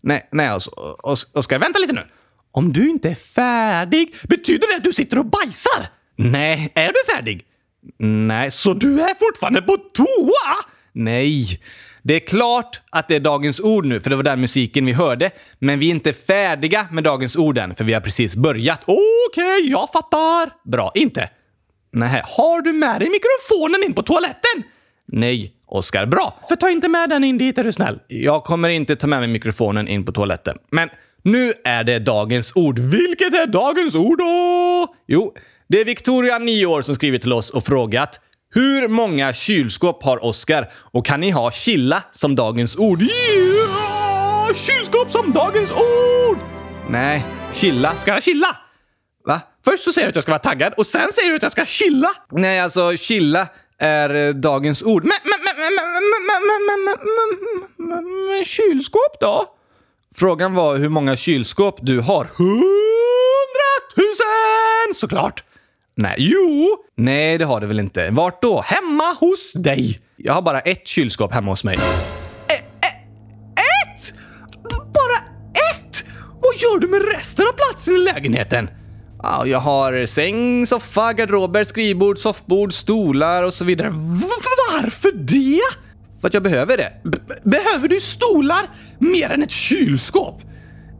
[0.00, 0.70] Nej, nej alltså.
[1.02, 2.02] Os Oskar, vänta lite nu.
[2.52, 5.86] Om du inte är färdig, betyder det att du sitter och bajsar?
[6.16, 7.44] Nej, är du färdig?
[7.98, 10.54] Nej, så du är fortfarande på toa?
[10.92, 11.60] Nej.
[12.02, 14.92] Det är klart att det är dagens ord nu, för det var den musiken vi
[14.92, 15.30] hörde.
[15.58, 18.80] Men vi är inte färdiga med dagens ord än, för vi har precis börjat.
[18.82, 20.50] Okej, okay, jag fattar.
[20.70, 21.28] Bra, inte?
[21.92, 24.62] Nej, har du med dig mikrofonen in på toaletten?
[25.12, 26.06] Nej, Oskar.
[26.06, 28.00] Bra, för ta inte med den in dit är du snäll.
[28.06, 30.56] Jag kommer inte ta med mig mikrofonen in på toaletten.
[30.70, 30.88] Men
[31.22, 32.78] nu är det dagens ord.
[32.78, 34.94] Vilket är dagens ord då?
[35.06, 35.34] Jo,
[35.68, 38.20] det är Victoria, 9 år, som skrivit till oss och frågat
[38.54, 43.02] hur många kylskåp har Oskar och kan ni ha chilla som dagens ord?
[43.02, 46.38] Ja, kylskåp som dagens ord!
[46.90, 47.24] Nej,
[47.54, 47.96] chilla.
[47.96, 48.56] Ska jag chilla?
[49.28, 49.40] Va?
[49.64, 51.52] Först så säger du att jag ska vara taggad och sen säger du att jag
[51.52, 52.10] ska chilla!
[52.32, 55.04] Nej, alltså chilla är dagens ord.
[55.04, 56.96] Men, men, men, men, men, men, men, men men, men,
[57.78, 59.46] men, men, men, kylskåp då?
[60.14, 62.26] Frågan var hur många kylskåp du har.
[62.36, 62.54] Hundratusen!
[64.94, 65.44] Såklart!
[65.94, 66.76] Nej, jo!
[66.96, 68.10] Nej, det har det väl inte.
[68.10, 68.60] Vart då?
[68.60, 70.00] Hemma hos dig!
[70.16, 71.78] Jag har bara ett kylskåp hemma hos mig.
[72.48, 74.12] Ett?
[74.70, 75.16] Bara
[75.70, 76.04] ett?
[76.42, 78.70] Vad gör du med resten av platsen i lägenheten?
[79.22, 83.90] Ja, jag har säng, soffa, garderober, skrivbord, soffbord, stolar och så vidare.
[83.90, 85.60] Varför det?
[86.20, 86.92] För att jag behöver det.
[87.04, 88.60] B behöver du stolar
[88.98, 90.42] mer än ett kylskåp?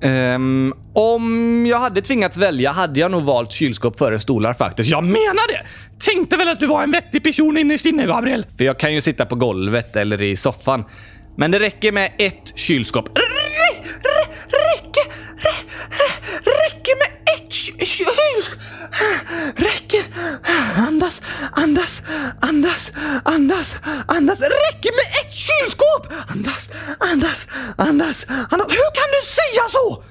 [0.02, 4.90] Um, om jag hade tvingats välja hade jag nog valt kylskåp före stolar faktiskt.
[4.90, 5.66] Jag menar det!
[6.00, 8.46] Tänkte väl att du var en vettig person innerst inne, Gabriel.
[8.56, 10.84] För jag kan ju sitta på golvet eller i soffan.
[11.36, 13.08] Men det räcker med ett kylskåp.
[13.08, 13.38] R
[14.50, 15.12] räcker,
[16.44, 18.58] räcker med ett kylskåp.
[19.56, 20.04] Räcker.
[20.76, 22.02] Andas, andas,
[22.40, 22.92] andas,
[23.24, 23.76] andas,
[24.06, 24.40] andas.
[24.40, 26.06] Räcker med ett kylskåp.
[26.28, 28.68] Andas, andas, andas, andas.
[28.68, 30.04] Hur kan du säga så?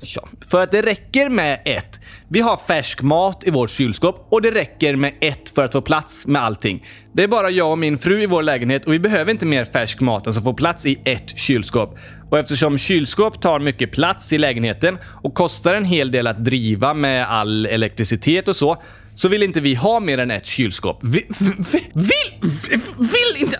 [0.00, 2.00] Ja, för att det räcker med ett.
[2.28, 5.80] Vi har färsk mat i vårt kylskåp och det räcker med ett för att få
[5.80, 6.86] plats med allting.
[7.12, 9.64] Det är bara jag och min fru i vår lägenhet och vi behöver inte mer
[9.64, 11.98] färsk mat än som får plats i ett kylskåp.
[12.30, 16.94] Och eftersom kylskåp tar mycket plats i lägenheten och kostar en hel del att driva
[16.94, 18.82] med all elektricitet och så,
[19.14, 20.98] så vill inte vi ha mer än ett kylskåp.
[21.02, 21.26] Vi,
[21.72, 23.56] vi, vill, vill inte...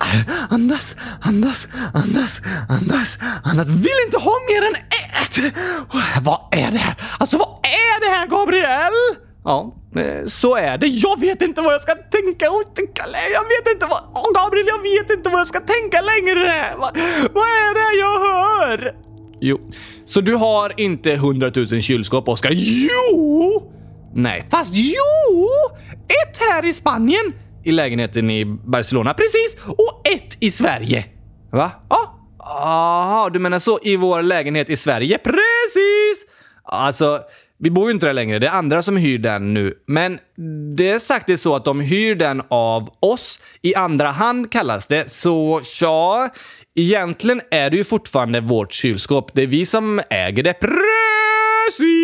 [0.50, 3.68] Andas, andas, andas, andas, andas.
[3.68, 5.54] Vill inte ha mer än ett!
[6.22, 6.94] Vad är det här?
[7.18, 8.92] Alltså vad är det här Gabriel?
[9.44, 10.86] Ja, eh, så är det.
[10.86, 13.04] Jag vet inte vad jag ska tänka och tänka.
[13.32, 14.24] Jag vet inte vad...
[14.24, 16.74] Oh, Gabriel, jag vet inte vad jag ska tänka längre.
[16.78, 16.98] Vad,
[17.34, 18.94] vad är det jag hör?
[19.40, 19.60] Jo,
[20.04, 22.50] så du har inte 100 000 kylskåp, Oskar?
[22.54, 23.70] Jo!
[24.14, 25.48] Nej, fast jo!
[26.08, 27.32] Ett här i Spanien.
[27.64, 31.04] I lägenheten i Barcelona, Precis, och ett i Sverige.
[31.52, 31.70] va?
[31.90, 35.18] Ja, Aha, du menar så i vår lägenhet i Sverige?
[35.18, 36.26] precis.
[36.64, 37.20] Alltså,
[37.58, 38.38] vi bor ju inte där längre.
[38.38, 39.74] Det är andra som hyr den nu.
[39.86, 40.18] Men
[40.76, 43.38] det är faktiskt så att de hyr den av oss.
[43.62, 45.10] I andra hand kallas det.
[45.10, 46.28] Så ja,
[46.76, 49.30] egentligen är det ju fortfarande vårt kylskåp.
[49.34, 50.52] Det är vi som äger det.
[50.52, 52.03] Precis!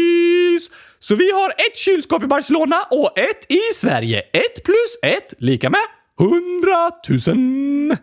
[1.03, 4.21] Så vi har ett kylskåp i Barcelona och ett i Sverige.
[4.21, 5.81] Ett plus ett lika med
[6.19, 7.97] hundratusen.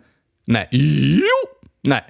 [0.44, 0.68] Nej.
[0.72, 1.60] Jo!
[1.82, 2.04] Nej.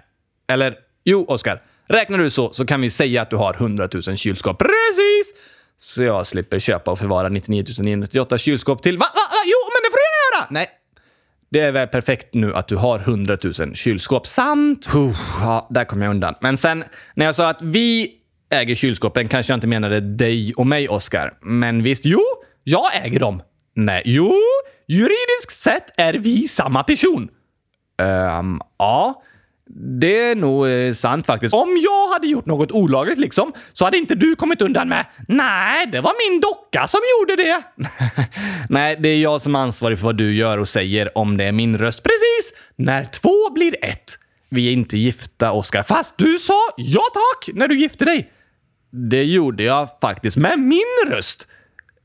[0.48, 1.62] Eller jo, Oskar.
[1.88, 4.59] Räknar du så så kan vi säga att du har 100 000 kylskåp.
[4.59, 5.35] Precis!
[5.79, 8.98] Så jag slipper köpa och förvara 99 998 kylskåp till...
[8.98, 9.07] Va?
[9.14, 10.46] Va, va, jo, men det får jag göra!
[10.51, 10.68] Nej.
[11.51, 14.27] Det är väl perfekt nu att du har 100 000 kylskåp.
[14.27, 14.87] Sant.
[14.87, 16.35] Puh, ja, där kom jag undan.
[16.40, 18.14] Men sen när jag sa att vi
[18.50, 21.38] äger kylskåpen kanske jag inte menade dig och mig, Oskar.
[21.42, 22.20] Men visst, Jo,
[22.64, 23.42] jag äger dem.
[23.76, 24.34] nej, Jo,
[24.88, 27.28] juridiskt sett är vi samma person.
[28.02, 29.22] Ehm, ja.
[30.00, 31.54] Det är nog eh, sant faktiskt.
[31.54, 35.87] Om jag hade gjort något olagligt liksom, så hade inte du kommit undan med “Nej,
[35.87, 37.62] det var min docka som gjorde det”.
[38.68, 41.44] Nej, det är jag som är ansvarig för vad du gör och säger om det
[41.44, 42.02] är min röst.
[42.02, 42.52] Precis!
[42.76, 44.18] När två blir ett.
[44.48, 45.82] Vi är inte gifta, Oskar.
[45.82, 48.30] Fast du sa ja tack när du gifte dig.
[48.90, 50.37] Det gjorde jag faktiskt.
[50.37, 51.48] Med min röst.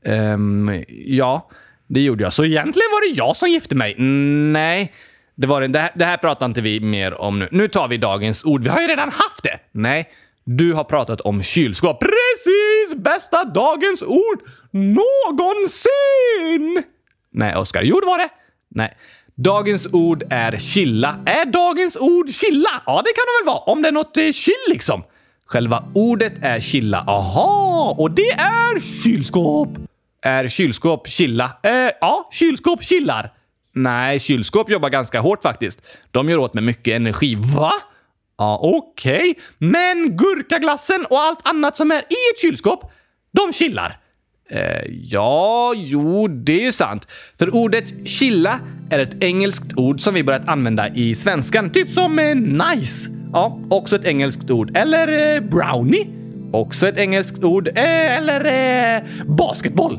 [0.04, 1.50] Ehm, ja,
[1.86, 2.32] det gjorde jag.
[2.32, 3.94] Så egentligen var det jag som gifte mig.
[3.98, 4.92] Mm, nej,
[5.34, 5.68] det var det.
[5.68, 7.48] Det här, det här pratar inte vi mer om nu.
[7.50, 8.62] Nu tar vi dagens ord.
[8.62, 9.58] Vi har ju redan haft det.
[9.72, 10.10] Nej,
[10.44, 12.00] du har pratat om kylskåp.
[12.00, 12.94] Precis!
[12.96, 16.82] Bästa dagens ord någonsin!
[17.32, 17.82] Nej, Oskar.
[17.82, 18.28] Jo, det var det.
[18.70, 18.96] Nej.
[19.34, 21.16] Dagens ord är chilla.
[21.26, 22.82] Är dagens ord chilla?
[22.86, 23.58] Ja, det kan det väl vara.
[23.58, 25.02] Om det är något eh, chill liksom.
[25.46, 27.04] Själva ordet är chilla.
[27.06, 29.68] Aha, och det är kylskåp.
[30.22, 31.58] Är kylskåp chilla?
[31.62, 33.32] Eh, ja, kylskåp chillar.
[33.74, 35.82] Nej, kylskåp jobbar ganska hårt faktiskt.
[36.10, 37.34] De gör åt med mycket energi.
[37.34, 37.72] Va?
[38.38, 39.34] Ja, okej.
[39.58, 42.92] Men gurkaglassen och allt annat som är i ett kylskåp,
[43.32, 43.98] de chillar.
[44.50, 47.08] Eh, ja, jo, det är ju sant.
[47.38, 51.70] För ordet chilla är ett engelskt ord som vi börjat använda i svenskan.
[51.70, 53.23] Typ som eh, nice.
[53.34, 54.76] Ja, också ett engelskt ord.
[54.76, 56.06] Eller eh, brownie.
[56.52, 57.68] Också ett engelskt ord.
[57.68, 58.44] Eh, eller
[58.96, 59.98] eh, basketboll.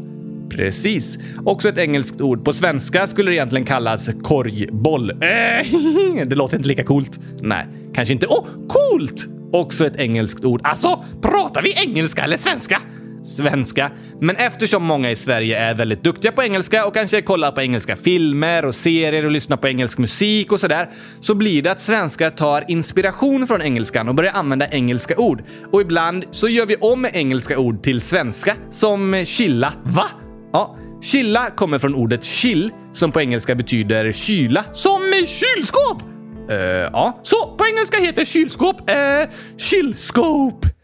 [0.50, 1.18] Precis.
[1.46, 2.46] Också ett engelskt ord.
[2.46, 5.12] På svenska skulle det egentligen kallas korgboll.
[5.12, 5.18] Eh,
[6.26, 7.20] det låter inte lika coolt.
[7.42, 8.28] Nej, kanske inte.
[8.28, 9.26] Åh, oh, coolt!
[9.52, 10.62] Också ett engelskt ord.
[10.64, 12.82] Alltså, pratar vi engelska eller svenska?
[13.26, 13.92] Svenska.
[14.22, 17.96] Men eftersom många i Sverige är väldigt duktiga på engelska och kanske kollar på engelska
[17.96, 20.90] filmer och serier och lyssnar på engelsk musik och sådär,
[21.22, 25.44] så blir det att svenskar tar inspiration från engelskan och börjar använda engelska ord.
[25.72, 29.74] Och ibland så gör vi om engelska ord till svenska, som chilla.
[29.84, 30.06] Va?
[30.54, 34.66] Ja, chilla kommer från ordet chill, som på engelska betyder kyla.
[34.74, 36.04] Som kylskåp?
[36.52, 37.20] Uh, ja.
[37.24, 40.75] Så på engelska heter kylskåp eh, kylskåp.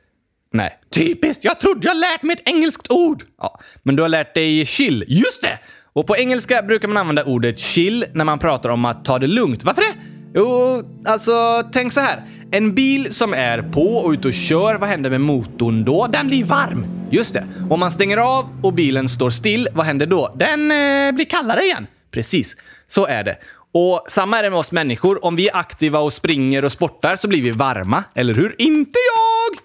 [0.96, 1.44] Typiskt!
[1.44, 3.24] Jag trodde jag lärt mig ett engelskt ord.
[3.38, 5.06] Ja, men du har lärt dig chill.
[5.08, 5.60] Just det!
[5.94, 9.28] Och på engelska brukar man använda ordet chill när man pratar om att ta det
[9.28, 9.64] lugnt.
[9.64, 9.94] Varför det?
[10.36, 12.24] Jo, alltså tänk så här.
[12.52, 16.08] En bil som är på och ute och kör, vad händer med motorn då?
[16.08, 16.86] Den blir varm.
[17.12, 17.48] Just det.
[17.70, 20.36] Om man stänger av och bilen står still, vad händer då?
[20.36, 21.88] Den eh, blir kallare igen.
[22.12, 22.56] Precis,
[22.88, 23.38] så är det.
[23.74, 25.26] Och samma är det med oss människor.
[25.26, 28.56] Om vi är aktiva och springer och sportar så blir vi varma, eller hur?
[28.58, 29.61] Inte jag!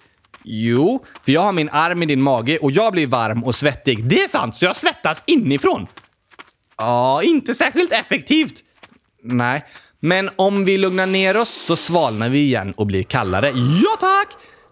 [0.49, 4.03] Jo, för jag har min arm i din mage och jag blir varm och svettig.
[4.03, 5.87] Det är sant, så jag svettas inifrån.
[6.77, 8.53] Ja, inte särskilt effektivt.
[9.23, 9.65] Nej,
[9.99, 13.51] men om vi lugnar ner oss så svalnar vi igen och blir kallare.
[13.55, 14.27] Ja tack!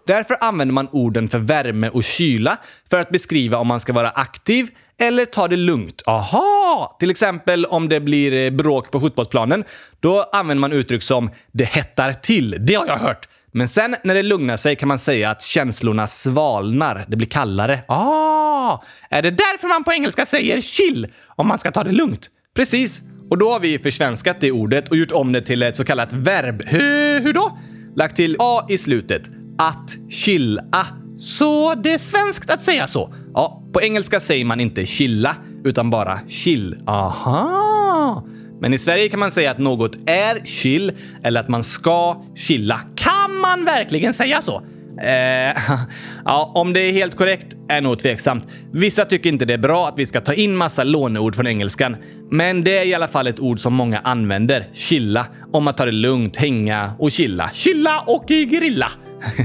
[0.08, 2.58] Därför använder man orden för värme och kyla
[2.90, 6.02] för att beskriva om man ska vara aktiv eller ta det lugnt.
[6.06, 6.98] Aha!
[7.00, 9.64] Till exempel om det blir eh, bråk på fotbollsplanen.
[10.00, 12.58] Då använder man uttryck som “det hettar till”.
[12.60, 13.28] Det har jag hört.
[13.58, 17.06] Men sen när det lugnar sig kan man säga att känslorna svalnar.
[17.08, 17.80] Det blir kallare.
[17.88, 18.80] Ah!
[19.10, 22.30] Är det därför man på engelska säger chill om man ska ta det lugnt?
[22.56, 23.02] Precis.
[23.30, 26.14] Och då har vi försvenskat det ordet och gjort om det till ett så kallat
[26.14, 26.64] verb.
[26.66, 27.58] Hur, hur då?
[27.96, 29.22] Lagt till a i slutet.
[29.58, 30.88] Att chilla.
[31.20, 33.14] Så det är svenskt att säga så?
[33.34, 36.78] Ja, på engelska säger man inte chilla, utan bara chill.
[36.88, 38.24] Aha!
[38.62, 40.92] Men i Sverige kan man säga att något är chill
[41.24, 42.82] eller att man ska chilla.
[42.96, 44.62] Kan man verkligen säga så?
[45.02, 45.62] Eh,
[46.26, 48.48] ja, om det är helt korrekt är nog tveksamt.
[48.72, 51.96] Vissa tycker inte det är bra att vi ska ta in massa låneord från engelskan.
[52.32, 54.70] Men det är i alla fall ett ord som många använder.
[54.74, 55.28] Chilla.
[55.52, 57.50] Om att ta det lugnt, hänga och chilla.
[57.54, 58.92] Chilla och grilla.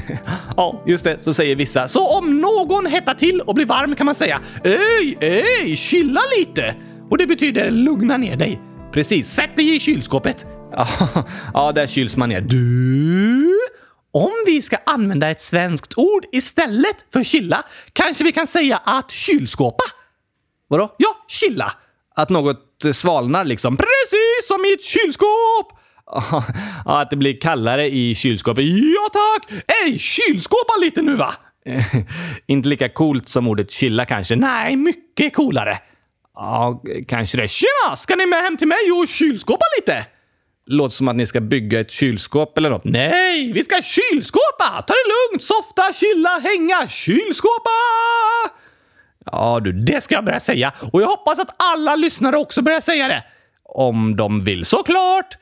[0.57, 1.89] ja, just det, så säger vissa.
[1.89, 6.75] Så om någon hettar till och blir varm kan man säga “Öj, öj, chilla lite!
[7.11, 8.61] Och det betyder lugna ner dig.
[8.93, 10.47] Precis, sätt dig i kylskåpet.
[11.55, 12.41] ja, där kyls man ner.
[12.41, 13.59] Du?
[14.13, 17.63] Om vi ska använda ett svenskt ord istället för chilla
[17.93, 19.85] kanske vi kan säga att kylskåpa.
[20.69, 20.95] Vadå?
[20.99, 21.73] Ja, chilla.
[22.15, 23.77] Att något svalnar liksom.
[23.77, 25.79] Precis som i ett kylskåp!
[26.85, 28.65] Ja, att det blir kallare i kylskåpet.
[28.65, 29.63] Ja tack!
[29.85, 31.35] Ej, kylskåpa lite nu va!
[32.47, 34.37] Inte lika coolt som ordet chilla kanske.
[34.37, 35.79] Nej, mycket coolare.
[36.35, 37.49] Ja, kanske det.
[37.49, 37.97] Tjena!
[37.97, 40.07] Ska ni med hem till mig och kylskåpa lite?
[40.67, 42.85] Låter som att ni ska bygga ett kylskåp eller något.
[42.85, 44.83] Nej, vi ska kylskåpa!
[44.87, 47.71] Ta det lugnt, softa, chilla, hänga, kylskåpa!
[49.33, 50.73] Ja du, det ska jag börja säga.
[50.93, 53.25] Och jag hoppas att alla lyssnare också börjar säga det.
[53.65, 55.37] Om de vill såklart.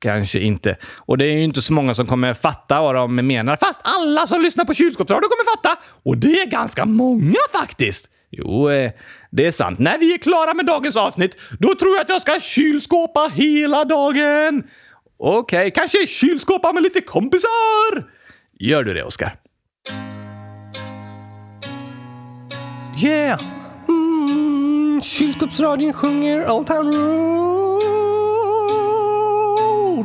[0.00, 0.76] Kanske inte.
[0.96, 3.56] Och det är ju inte så många som kommer fatta vad de menar.
[3.56, 5.82] Fast alla som lyssnar på kylskåpsradio kommer fatta.
[6.02, 8.08] Och det är ganska många faktiskt.
[8.30, 8.90] Jo, eh,
[9.30, 9.78] det är sant.
[9.78, 13.84] När vi är klara med dagens avsnitt, då tror jag att jag ska kylskåpa hela
[13.84, 14.62] dagen.
[15.18, 18.10] Okej, okay, kanske kylskåpa med lite kompisar.
[18.58, 19.36] Gör du det, Oskar?
[23.04, 23.40] Yeah!
[23.88, 27.80] Mm, kylskåpsradion sjunger Old Town Road.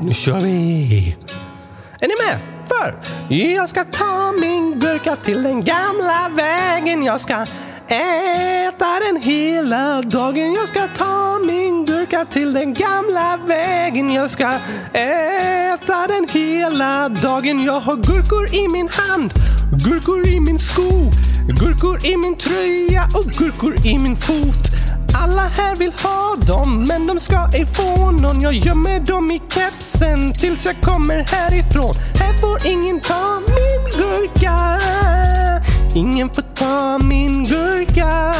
[0.04, 1.18] Nu kör vi!
[2.00, 2.40] Är ni med?
[2.68, 2.96] För
[3.36, 7.04] jag ska ta min gurka till den gamla vägen.
[7.04, 7.46] Jag ska
[7.88, 10.54] äta den hela dagen.
[10.54, 14.12] Jag ska ta min gurka till den gamla vägen.
[14.12, 14.54] Jag ska
[14.94, 17.64] äta den hela dagen.
[17.64, 19.34] Jag har gurkor i min hand,
[19.86, 20.90] gurkor i min sko,
[21.60, 24.66] gurkor i min tröja och gurkor i min fot.
[25.24, 28.42] Alla här vill ha dem, men de ska ej få någon.
[28.42, 31.94] Jag gömmer dem i kepsen tills jag kommer härifrån.
[32.20, 34.80] Här får ingen ta min gurka.
[35.96, 38.34] Ingen får ta min gurka.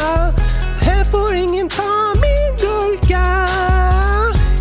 [0.82, 3.46] Här får ingen ta min gurka.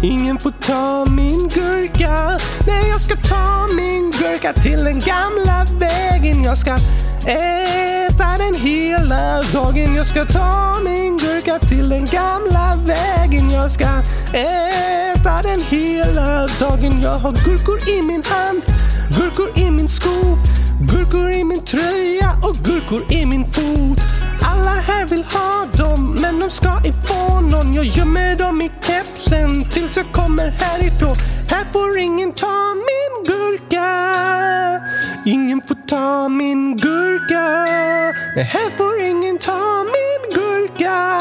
[0.01, 2.37] Ingen får ta min gurka.
[2.67, 6.43] Nej, jag ska ta min gurka till den gamla vägen.
[6.43, 6.73] Jag ska
[7.27, 9.95] äta den hela dagen.
[9.95, 13.49] Jag ska ta min gurka till den gamla vägen.
[13.49, 13.89] Jag ska
[14.33, 17.01] äta den hela dagen.
[17.01, 18.61] Jag har gurkor i min hand,
[19.09, 20.37] gurkor i min sko,
[20.79, 23.99] gurkor i min tröja och gurkor i min fot.
[24.41, 27.73] Alla här vill ha dem, men de ska ej få någon.
[27.73, 31.15] Jag gömmer dem i kepsen tills jag kommer härifrån.
[31.49, 33.89] Här får ingen ta min gurka.
[35.25, 37.65] Ingen får ta min gurka.
[38.35, 41.19] Nej, här får ingen ta min gurka.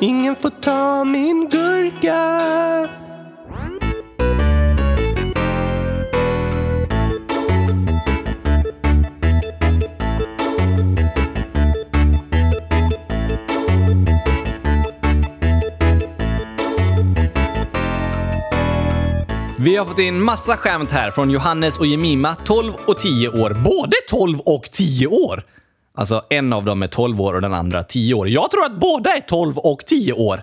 [0.00, 3.01] Ingen får ta min gurka.
[19.64, 23.50] Vi har fått in massa skämt här från Johannes och Jemima, 12 och 10 år.
[23.64, 25.44] Både 12 och 10 år!
[25.94, 28.28] Alltså, en av dem är 12 år och den andra 10 år.
[28.28, 30.42] Jag tror att båda är 12 och 10 år.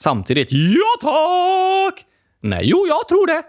[0.00, 0.48] Samtidigt.
[0.50, 2.04] Ja, tack!
[2.40, 3.42] Nej, jo, jag tror det.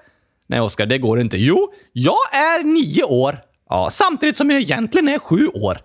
[0.48, 1.38] Nej, Oskar, det går inte.
[1.38, 3.40] Jo, jag är 9 år.
[3.70, 5.78] Ja, samtidigt som jag egentligen är 7 år.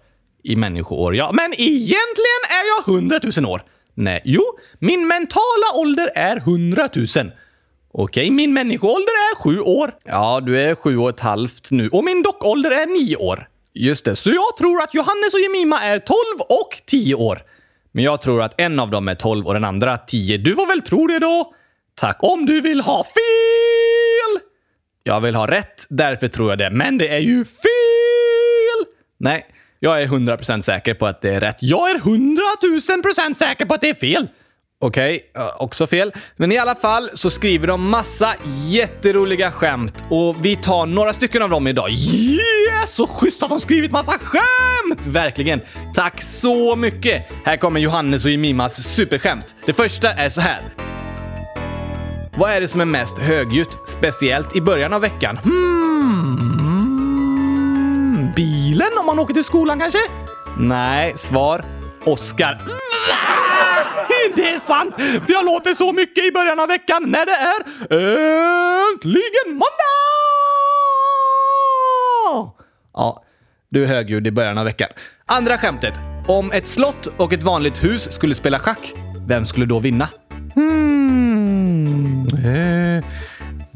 [0.44, 1.30] I människoår, ja.
[1.32, 3.62] Men egentligen är jag 100 000 år.
[3.94, 4.42] Nej, jo,
[4.78, 7.06] min mentala ålder är 100 000.
[7.94, 9.94] Okej, min människoålder är sju år.
[10.04, 11.88] Ja, du är sju och ett halvt nu.
[11.88, 13.48] Och min dockålder är nio år.
[13.74, 16.16] Just det, så jag tror att Johannes och Jemima är 12
[16.48, 17.42] och 10 år.
[17.92, 20.38] Men jag tror att en av dem är 12 och den andra 10.
[20.38, 21.54] Du får väl tro det då?
[21.94, 22.18] Tack.
[22.20, 24.42] Om du vill ha fel!
[25.02, 26.70] Jag vill ha rätt, därför tror jag det.
[26.70, 28.92] Men det är ju fel!
[29.18, 29.46] Nej,
[29.78, 31.58] jag är 100% säker på att det är rätt.
[31.60, 34.28] Jag är 100 000% säker på att det är fel!
[34.84, 36.12] Okej, okay, också fel.
[36.36, 38.34] Men i alla fall så skriver de massa
[38.66, 41.90] jätteroliga skämt och vi tar några stycken av dem idag.
[41.90, 42.94] Yes!
[42.94, 45.06] Så schysst att de skrivit massa skämt!
[45.06, 45.60] Verkligen.
[45.94, 47.32] Tack så mycket!
[47.44, 49.54] Här kommer Johannes och Jemimas superskämt.
[49.66, 50.60] Det första är så här.
[52.36, 55.36] Vad är det som är mest högljutt, speciellt i början av veckan?
[55.36, 56.32] Hmm.
[58.36, 59.98] Bilen om man åker till skolan kanske?
[60.58, 61.81] Nej, svar.
[62.04, 62.58] Oskar.
[62.60, 62.78] Mm.
[64.36, 64.94] Det är sant!
[64.96, 67.60] För jag låter så mycket i början av veckan när det är
[68.92, 69.92] äntligen måndag!
[72.94, 73.22] Ja,
[73.68, 74.88] du är högljudd i början av veckan.
[75.26, 75.94] Andra skämtet.
[76.28, 78.92] Om ett slott och ett vanligt hus skulle spela schack,
[79.28, 80.08] vem skulle då vinna?
[80.54, 82.26] Hmm.
[82.26, 83.04] Eh,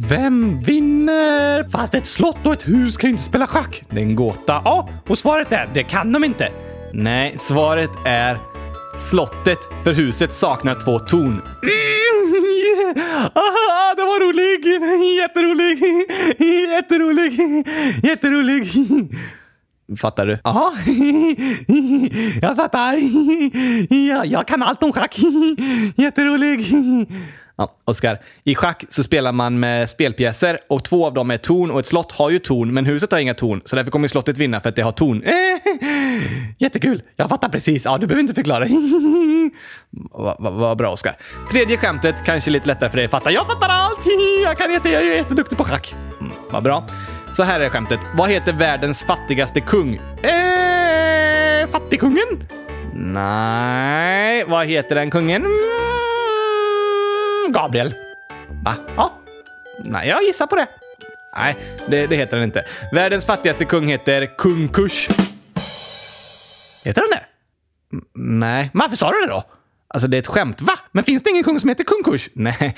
[0.09, 1.69] vem vinner?
[1.69, 3.85] Fast ett slott och ett hus kan ju inte spela schack.
[3.91, 4.63] Det är en gåta.
[4.65, 6.49] Ja, och svaret är det kan de inte.
[6.99, 8.39] Nej, svaret är
[8.99, 11.43] slottet, för huset saknar två torn.
[13.35, 14.67] Ah, det var rolig!
[15.21, 15.79] Jätterolig!
[16.71, 17.67] Jätterolig!
[18.03, 18.71] Jätterolig!
[20.01, 20.39] Fattar du?
[20.45, 20.75] Ja,
[22.43, 22.95] jag fattar.
[24.09, 25.19] Jag, jag kan allt om schack.
[25.97, 26.67] Jätterolig.
[27.59, 28.21] Ja, Oskar.
[28.45, 31.87] I schack så spelar man med spelpjäser och två av dem är torn och ett
[31.87, 34.69] slott har ju torn, men huset har inga torn, så därför kommer slottet vinna för
[34.69, 35.23] att det har torn.
[36.59, 37.03] Jättekul.
[37.17, 37.85] Jag fattar precis.
[37.85, 38.67] Ja, du behöver inte förklara.
[39.91, 41.17] Vad va, va bra, Oskar.
[41.51, 43.31] Tredje skämtet kanske lite lättare för dig att fatta.
[43.31, 43.99] Jag fattar allt!
[44.45, 45.95] Jag kan jätte, jag är jätteduktig på schack.
[46.21, 46.87] Mm, vad bra.
[47.33, 48.01] Så här är skämtet.
[48.17, 49.95] Vad heter världens fattigaste kung?
[50.23, 52.49] Eh, fattigkungen?
[52.95, 55.45] Nej, vad heter den kungen?
[55.45, 55.76] Mm.
[57.47, 57.95] Mm, Gabriel.
[58.65, 58.75] Va?
[58.97, 59.13] Ja,
[59.85, 60.67] Nej, jag gissar på det.
[61.37, 61.57] Nej,
[61.89, 62.65] det, det heter den inte.
[62.93, 65.11] Världens fattigaste kung heter Kung Kush.
[66.85, 67.25] heter den det?
[67.93, 68.03] M
[68.41, 69.43] Nej, Varför sa du det då?
[69.89, 70.61] alltså det är ett skämt.
[70.61, 70.79] Va?
[70.93, 72.29] Men finns det ingen kung som heter kung Kush?
[72.35, 72.77] Nej,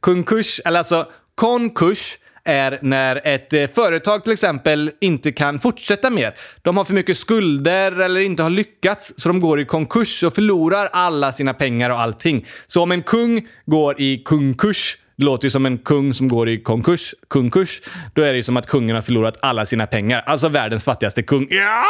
[0.00, 6.10] Kung Kush, eller alltså konkurs är när ett eh, företag till exempel inte kan fortsätta
[6.10, 6.34] mer.
[6.62, 10.34] De har för mycket skulder eller inte har lyckats så de går i konkurs och
[10.34, 12.46] förlorar alla sina pengar och allting.
[12.66, 16.48] Så om en kung går i konkurs det låter ju som en kung som går
[16.48, 17.14] i konkurs.
[17.28, 17.80] Konkurs.
[18.14, 20.22] Då är det ju som att kungen har förlorat alla sina pengar.
[20.26, 21.46] Alltså världens fattigaste kung.
[21.50, 21.84] Ja!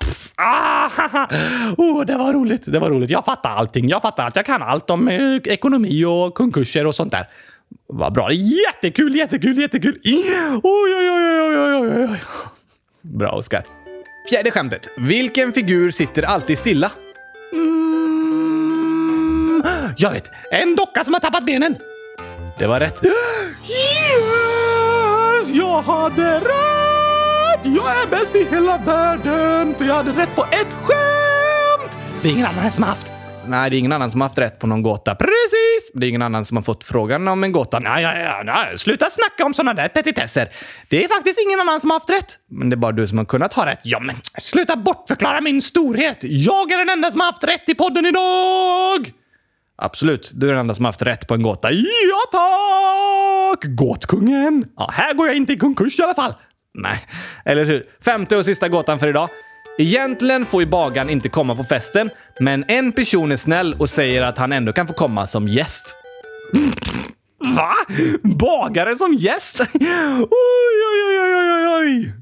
[0.00, 0.88] Pff, ah,
[1.76, 2.62] oh, det var roligt.
[2.66, 3.10] Det var roligt.
[3.10, 3.88] Jag fattar allting.
[3.88, 4.36] Jag fattar allt.
[4.36, 7.26] Jag kan allt om eh, ekonomi och konkurser och sånt där.
[7.86, 8.32] Vad bra.
[8.32, 9.98] Jättekul, jättekul, jättekul.
[10.04, 12.20] Oj, oj, oj, oj, oj, oj, oj.
[13.02, 13.64] Bra, Oskar.
[14.30, 14.88] Fjärde skämtet.
[14.96, 16.90] Vilken figur sitter alltid stilla?
[17.52, 19.62] Mm,
[19.96, 20.30] jag vet.
[20.50, 21.76] En docka som har tappat benen.
[22.58, 23.04] Det var rätt.
[23.04, 23.14] Yes!
[25.52, 26.44] Jag hade rätt!
[27.64, 31.98] Jag är bäst i hela världen för jag hade rätt på ett skämt!
[32.22, 33.13] Det är ingen annan här som har haft.
[33.48, 35.14] Nej, det är ingen annan som har haft rätt på någon gåta.
[35.14, 35.90] Precis!
[35.94, 37.78] Det är ingen annan som har fått frågan om en gåta.
[37.78, 38.78] Nej, nej, nej, nej.
[38.78, 40.48] sluta snacka om sådana där petitesser.
[40.88, 42.38] Det är faktiskt ingen annan som har haft rätt.
[42.50, 43.80] Men det är bara du som har kunnat ha rätt.
[43.82, 46.18] Ja, men sluta bortförklara min storhet.
[46.20, 49.12] Jag är den enda som har haft rätt i podden idag!
[49.76, 51.68] Absolut, du är den enda som har haft rätt på en gåta.
[51.72, 53.64] Ja, tack!
[53.64, 54.66] Gåtkungen!
[54.76, 56.34] Ja, här går jag inte i konkurs i alla fall.
[56.74, 57.06] Nej,
[57.44, 57.86] eller hur?
[58.04, 59.28] Femte och sista gåtan för idag.
[59.78, 62.10] Egentligen får ju bagaren inte komma på festen,
[62.40, 65.96] men en person är snäll och säger att han ändå kan få komma som gäst.
[67.56, 67.74] Va?
[68.22, 69.60] Bagare som gäst?
[69.60, 69.86] Oj,
[70.90, 72.14] oj, oj, oj, oj, oj.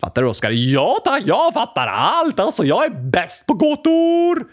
[0.00, 0.50] Fattar du, Oskar?
[0.50, 2.40] Ja tack, jag fattar allt.
[2.40, 4.44] Alltså, jag är bäst på gåtor.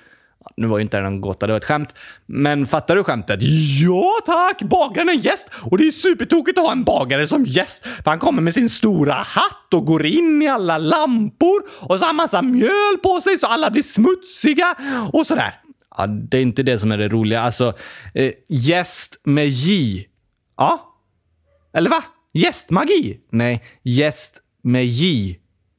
[0.59, 1.95] Nu var ju inte det någon gåta, det var ett skämt.
[2.25, 3.39] Men fattar du skämtet?
[3.81, 4.61] Ja tack!
[4.61, 7.85] Bagaren är gäst och det är supertokigt att ha en bagare som gäst.
[7.85, 12.03] För han kommer med sin stora hatt och går in i alla lampor och så
[12.03, 14.75] har han massa mjöl på sig så alla blir smutsiga
[15.13, 15.53] och sådär.
[15.97, 17.41] Ja, det är inte det som är det roliga.
[17.41, 17.73] Alltså,
[18.13, 20.05] eh, gäst med J.
[20.57, 20.95] Ja?
[21.73, 22.03] Eller va?
[22.33, 23.19] Gästmagi?
[23.31, 25.35] Nej, gäst med J.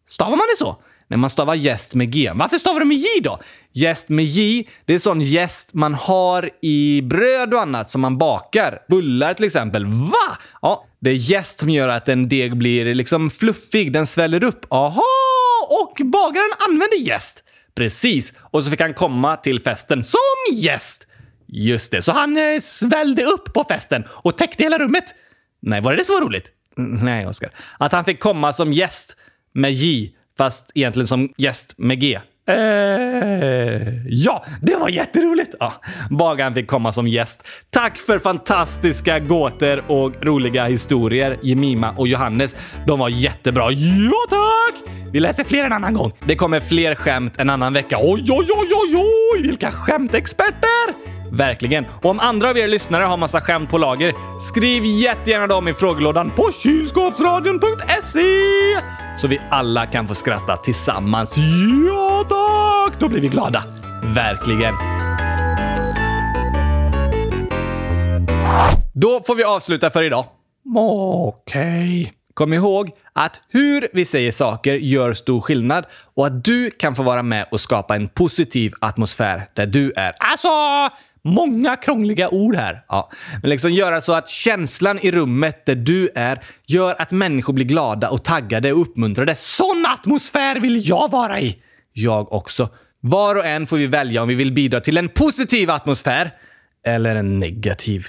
[0.08, 0.82] Stavar man det så?
[1.10, 2.30] När man stavar gäst med G.
[2.34, 3.40] Varför stavar du med J då?
[3.72, 8.18] Gäst med J, det är sån gäst man har i bröd och annat som man
[8.18, 8.78] bakar.
[8.88, 9.86] Bullar till exempel.
[9.86, 10.36] Va?
[10.62, 14.66] Ja, det är gäst som gör att en deg blir liksom fluffig, den sväller upp.
[14.72, 15.02] Aha!
[15.82, 17.44] Och bagaren använder gäst?
[17.74, 18.38] Precis.
[18.40, 21.06] Och så fick han komma till festen som gäst.
[21.46, 25.04] Just det, så han eh, svällde upp på festen och täckte hela rummet?
[25.62, 26.52] Nej, var det det som var roligt?
[26.78, 27.50] Mm, Nej, Oskar.
[27.78, 29.16] Att han fick komma som gäst
[29.52, 32.18] med J, fast egentligen som gäst med G.
[32.48, 32.54] Eh,
[34.08, 35.54] ja, det var jätteroligt!
[35.60, 35.72] Ja,
[36.10, 37.46] Bagan fick komma som gäst.
[37.70, 42.56] Tack för fantastiska gåtor och roliga historier, Jemima och Johannes.
[42.86, 43.70] De var jättebra.
[43.72, 44.92] Ja, tack!
[45.12, 46.12] Vi läser fler en annan gång.
[46.24, 47.98] Det kommer fler skämt en annan vecka.
[48.00, 48.96] Oj, oj, oj, oj,
[49.34, 49.42] oj!
[49.42, 51.09] Vilka skämtexperter!
[51.32, 51.86] Verkligen.
[52.02, 55.74] Och om andra av er lyssnare har massa skämt på lager, skriv jättegärna dem i
[55.74, 61.34] frågelådan på kylskåpsradion.se så vi alla kan få skratta tillsammans.
[61.86, 63.00] Ja, tack!
[63.00, 63.64] Då blir vi glada.
[64.14, 64.74] Verkligen.
[68.94, 70.24] Då får vi avsluta för idag.
[70.76, 72.12] Okej.
[72.34, 77.02] Kom ihåg att hur vi säger saker gör stor skillnad och att du kan få
[77.02, 80.12] vara med och skapa en positiv atmosfär där du är.
[80.18, 80.48] Alltså,
[81.24, 82.84] många krångliga ord här.
[82.88, 83.10] Ja.
[83.42, 87.64] Men liksom göra så att känslan i rummet där du är gör att människor blir
[87.64, 89.34] glada och taggade och uppmuntrade.
[89.36, 91.62] Sån atmosfär vill jag vara i!
[91.92, 92.68] Jag också.
[93.00, 96.30] Var och en får vi välja om vi vill bidra till en positiv atmosfär
[96.86, 98.06] eller en negativ.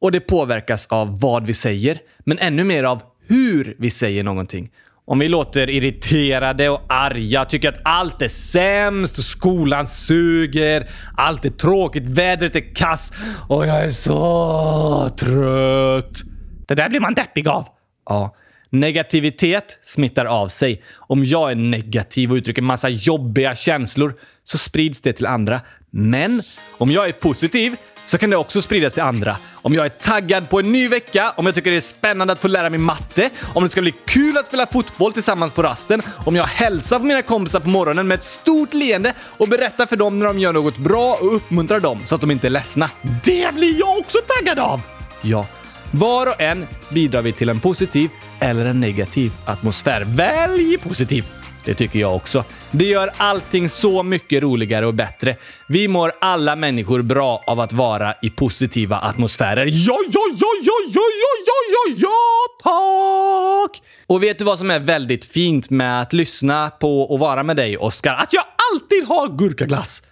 [0.00, 4.70] Och det påverkas av vad vi säger, men ännu mer av hur vi säger någonting.
[5.04, 11.50] Om vi låter irriterade och arga, tycker att allt är sämst, skolan suger, allt är
[11.50, 13.12] tråkigt, vädret är kass
[13.48, 16.22] och jag är så trött.
[16.68, 17.66] Det där blir man deppig av.
[18.08, 18.36] Ja.
[18.70, 20.82] Negativitet smittar av sig.
[20.96, 25.60] Om jag är negativ och uttrycker massa jobbiga känslor så sprids det till andra.
[25.94, 26.42] Men
[26.78, 27.76] om jag är positiv
[28.06, 29.36] så kan det också spridas till andra.
[29.62, 32.38] Om jag är taggad på en ny vecka, om jag tycker det är spännande att
[32.38, 36.02] få lära mig matte, om det ska bli kul att spela fotboll tillsammans på rasten,
[36.26, 39.96] om jag hälsar på mina kompisar på morgonen med ett stort leende och berättar för
[39.96, 42.90] dem när de gör något bra och uppmuntrar dem så att de inte är ledsna.
[43.24, 44.82] Det blir jag också taggad av!
[45.22, 45.46] Ja.
[45.90, 50.04] Var och en bidrar vi till en positiv eller en negativ atmosfär.
[50.04, 51.41] Välj positiv!
[51.64, 52.44] Det tycker jag också.
[52.70, 55.36] Det gör allting så mycket roligare och bättre.
[55.68, 59.66] Vi mår alla människor bra av att vara i positiva atmosfärer.
[59.66, 62.18] Ja, ja, ja, ja, ja, ja, ja, ja, ja,
[62.62, 63.82] tack!
[64.06, 67.56] Och vet du vad som är väldigt fint med att lyssna på och vara med
[67.56, 68.14] dig, Oskar?
[68.14, 70.02] Att jag alltid har gurkaglass!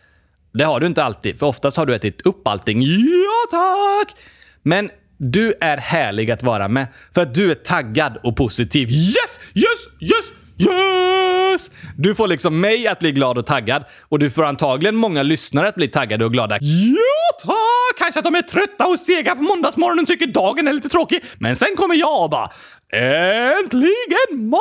[0.53, 2.83] Det har du inte alltid, för oftast har du ätit upp allting.
[2.83, 4.17] Ja, tack!
[4.63, 8.91] Men du är härlig att vara med för att du är taggad och positiv.
[8.91, 11.71] Yes, yes, yes, yes!
[11.97, 15.69] Du får liksom mig att bli glad och taggad och du får antagligen många lyssnare
[15.69, 16.59] att bli taggade och glada.
[16.61, 17.99] Ja, tack!
[17.99, 21.25] Kanske att de är trötta och sega på måndagsmorgonen och tycker dagen är lite tråkig.
[21.39, 22.51] Men sen kommer jag och bara
[22.93, 24.61] Äntligen måndag!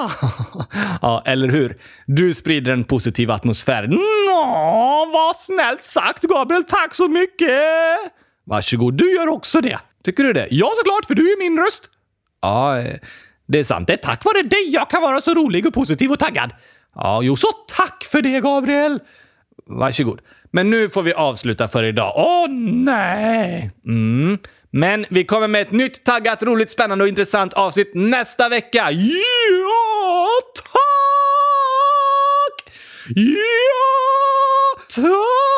[1.02, 1.76] ja, eller hur?
[2.06, 3.86] Du sprider en positiv atmosfär.
[3.86, 6.64] Nå, vad snällt sagt Gabriel.
[6.64, 7.50] Tack så mycket!
[8.44, 9.78] Varsågod, du gör också det.
[10.04, 10.48] Tycker du det?
[10.50, 11.84] Ja, såklart, för du är min röst.
[12.42, 12.98] Ja, eh,
[13.50, 13.86] det är sant.
[13.86, 16.50] Det är tack vare dig jag kan vara så rolig och positiv och taggad.
[16.94, 19.00] Ja, jo, så tack för det, Gabriel.
[19.66, 20.20] Varsågod.
[20.52, 22.12] Men nu får vi avsluta för idag.
[22.16, 22.48] Åh,
[22.84, 23.70] nej!
[23.86, 24.38] Mm.
[24.70, 28.90] Men vi kommer med ett nytt taggat, roligt, spännande och intressant avsnitt nästa vecka.
[28.90, 30.72] Ja, tack!
[33.14, 33.42] Ja,
[34.94, 35.49] tack!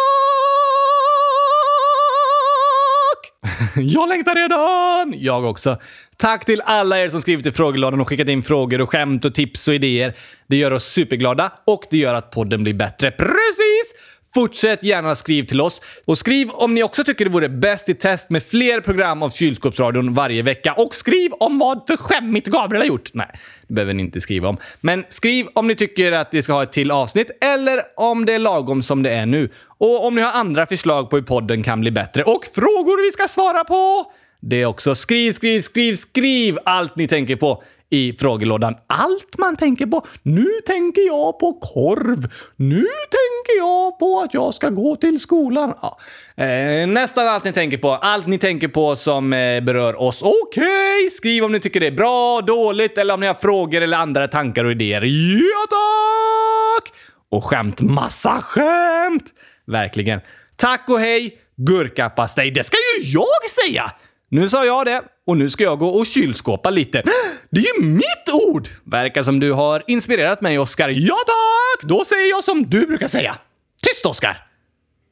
[3.76, 5.14] Jag längtar redan!
[5.22, 5.78] Jag också.
[6.16, 9.34] Tack till alla er som skrivit i frågelådan och skickat in frågor och skämt och
[9.34, 10.14] tips och idéer.
[10.46, 13.10] Det gör oss superglada och det gör att podden blir bättre.
[13.10, 13.94] Precis!
[14.34, 15.80] Fortsätt gärna skriv till oss.
[16.04, 19.30] Och skriv om ni också tycker det vore bäst i test med fler program av
[19.30, 20.72] Kylskåpsradion varje vecka.
[20.72, 23.10] Och skriv om vad för skämmigt Gabriel har gjort.
[23.12, 23.26] Nej,
[23.68, 24.56] det behöver ni inte skriva om.
[24.80, 28.32] Men skriv om ni tycker att vi ska ha ett till avsnitt eller om det
[28.32, 29.50] är lagom som det är nu.
[29.78, 33.12] Och om ni har andra förslag på hur podden kan bli bättre och frågor vi
[33.12, 34.12] ska svara på.
[34.40, 34.94] Det också.
[34.94, 37.62] Skriv, skriv, skriv, skriv allt ni tänker på
[37.92, 38.74] i frågelådan.
[38.86, 40.06] Allt man tänker på.
[40.22, 42.28] Nu tänker jag på korv.
[42.56, 45.74] Nu tänker jag på att jag ska gå till skolan.
[45.82, 45.98] Ja.
[46.44, 47.90] Eh, nästan allt ni tänker på.
[47.92, 50.22] Allt ni tänker på som eh, berör oss.
[50.22, 51.10] Okej, okay.
[51.10, 54.28] skriv om ni tycker det är bra, dåligt eller om ni har frågor eller andra
[54.28, 55.02] tankar och idéer.
[55.02, 56.92] Ja, tack!
[57.30, 57.80] Och skämt.
[57.80, 59.24] Massa skämt!
[59.66, 60.20] Verkligen.
[60.56, 62.50] Tack och hej, gurkapastej.
[62.50, 63.92] Det ska ju jag säga!
[64.32, 67.02] Nu sa jag det och nu ska jag gå och kylskåpa lite.
[67.50, 68.68] Det är ju mitt ord!
[68.84, 70.88] Verkar som du har inspirerat mig, Oskar.
[70.88, 71.88] Ja tack!
[71.88, 73.36] Då säger jag som du brukar säga.
[73.82, 74.46] Tyst, Oskar!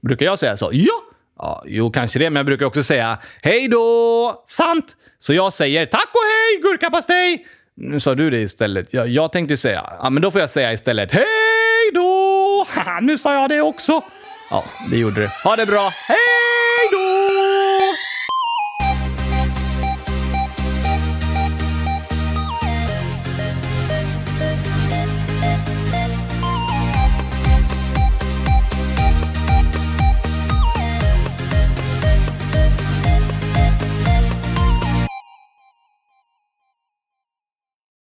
[0.02, 0.70] Brukar jag säga så?
[0.72, 0.92] Ja!
[1.38, 4.44] Ja, jo, kanske det, men jag brukar också säga hej då!
[4.46, 4.96] Sant!
[5.18, 7.46] Så jag säger tack och hej, gurkapastej!
[7.76, 8.88] Nu sa du det istället.
[8.90, 12.66] Jag, jag tänkte säga, ja, men då får jag säga istället hej då!
[12.68, 14.02] Haha, nu sa jag det också.
[14.50, 15.28] Ja, det gjorde du.
[15.44, 15.90] Ha det bra.
[16.08, 16.49] Hej!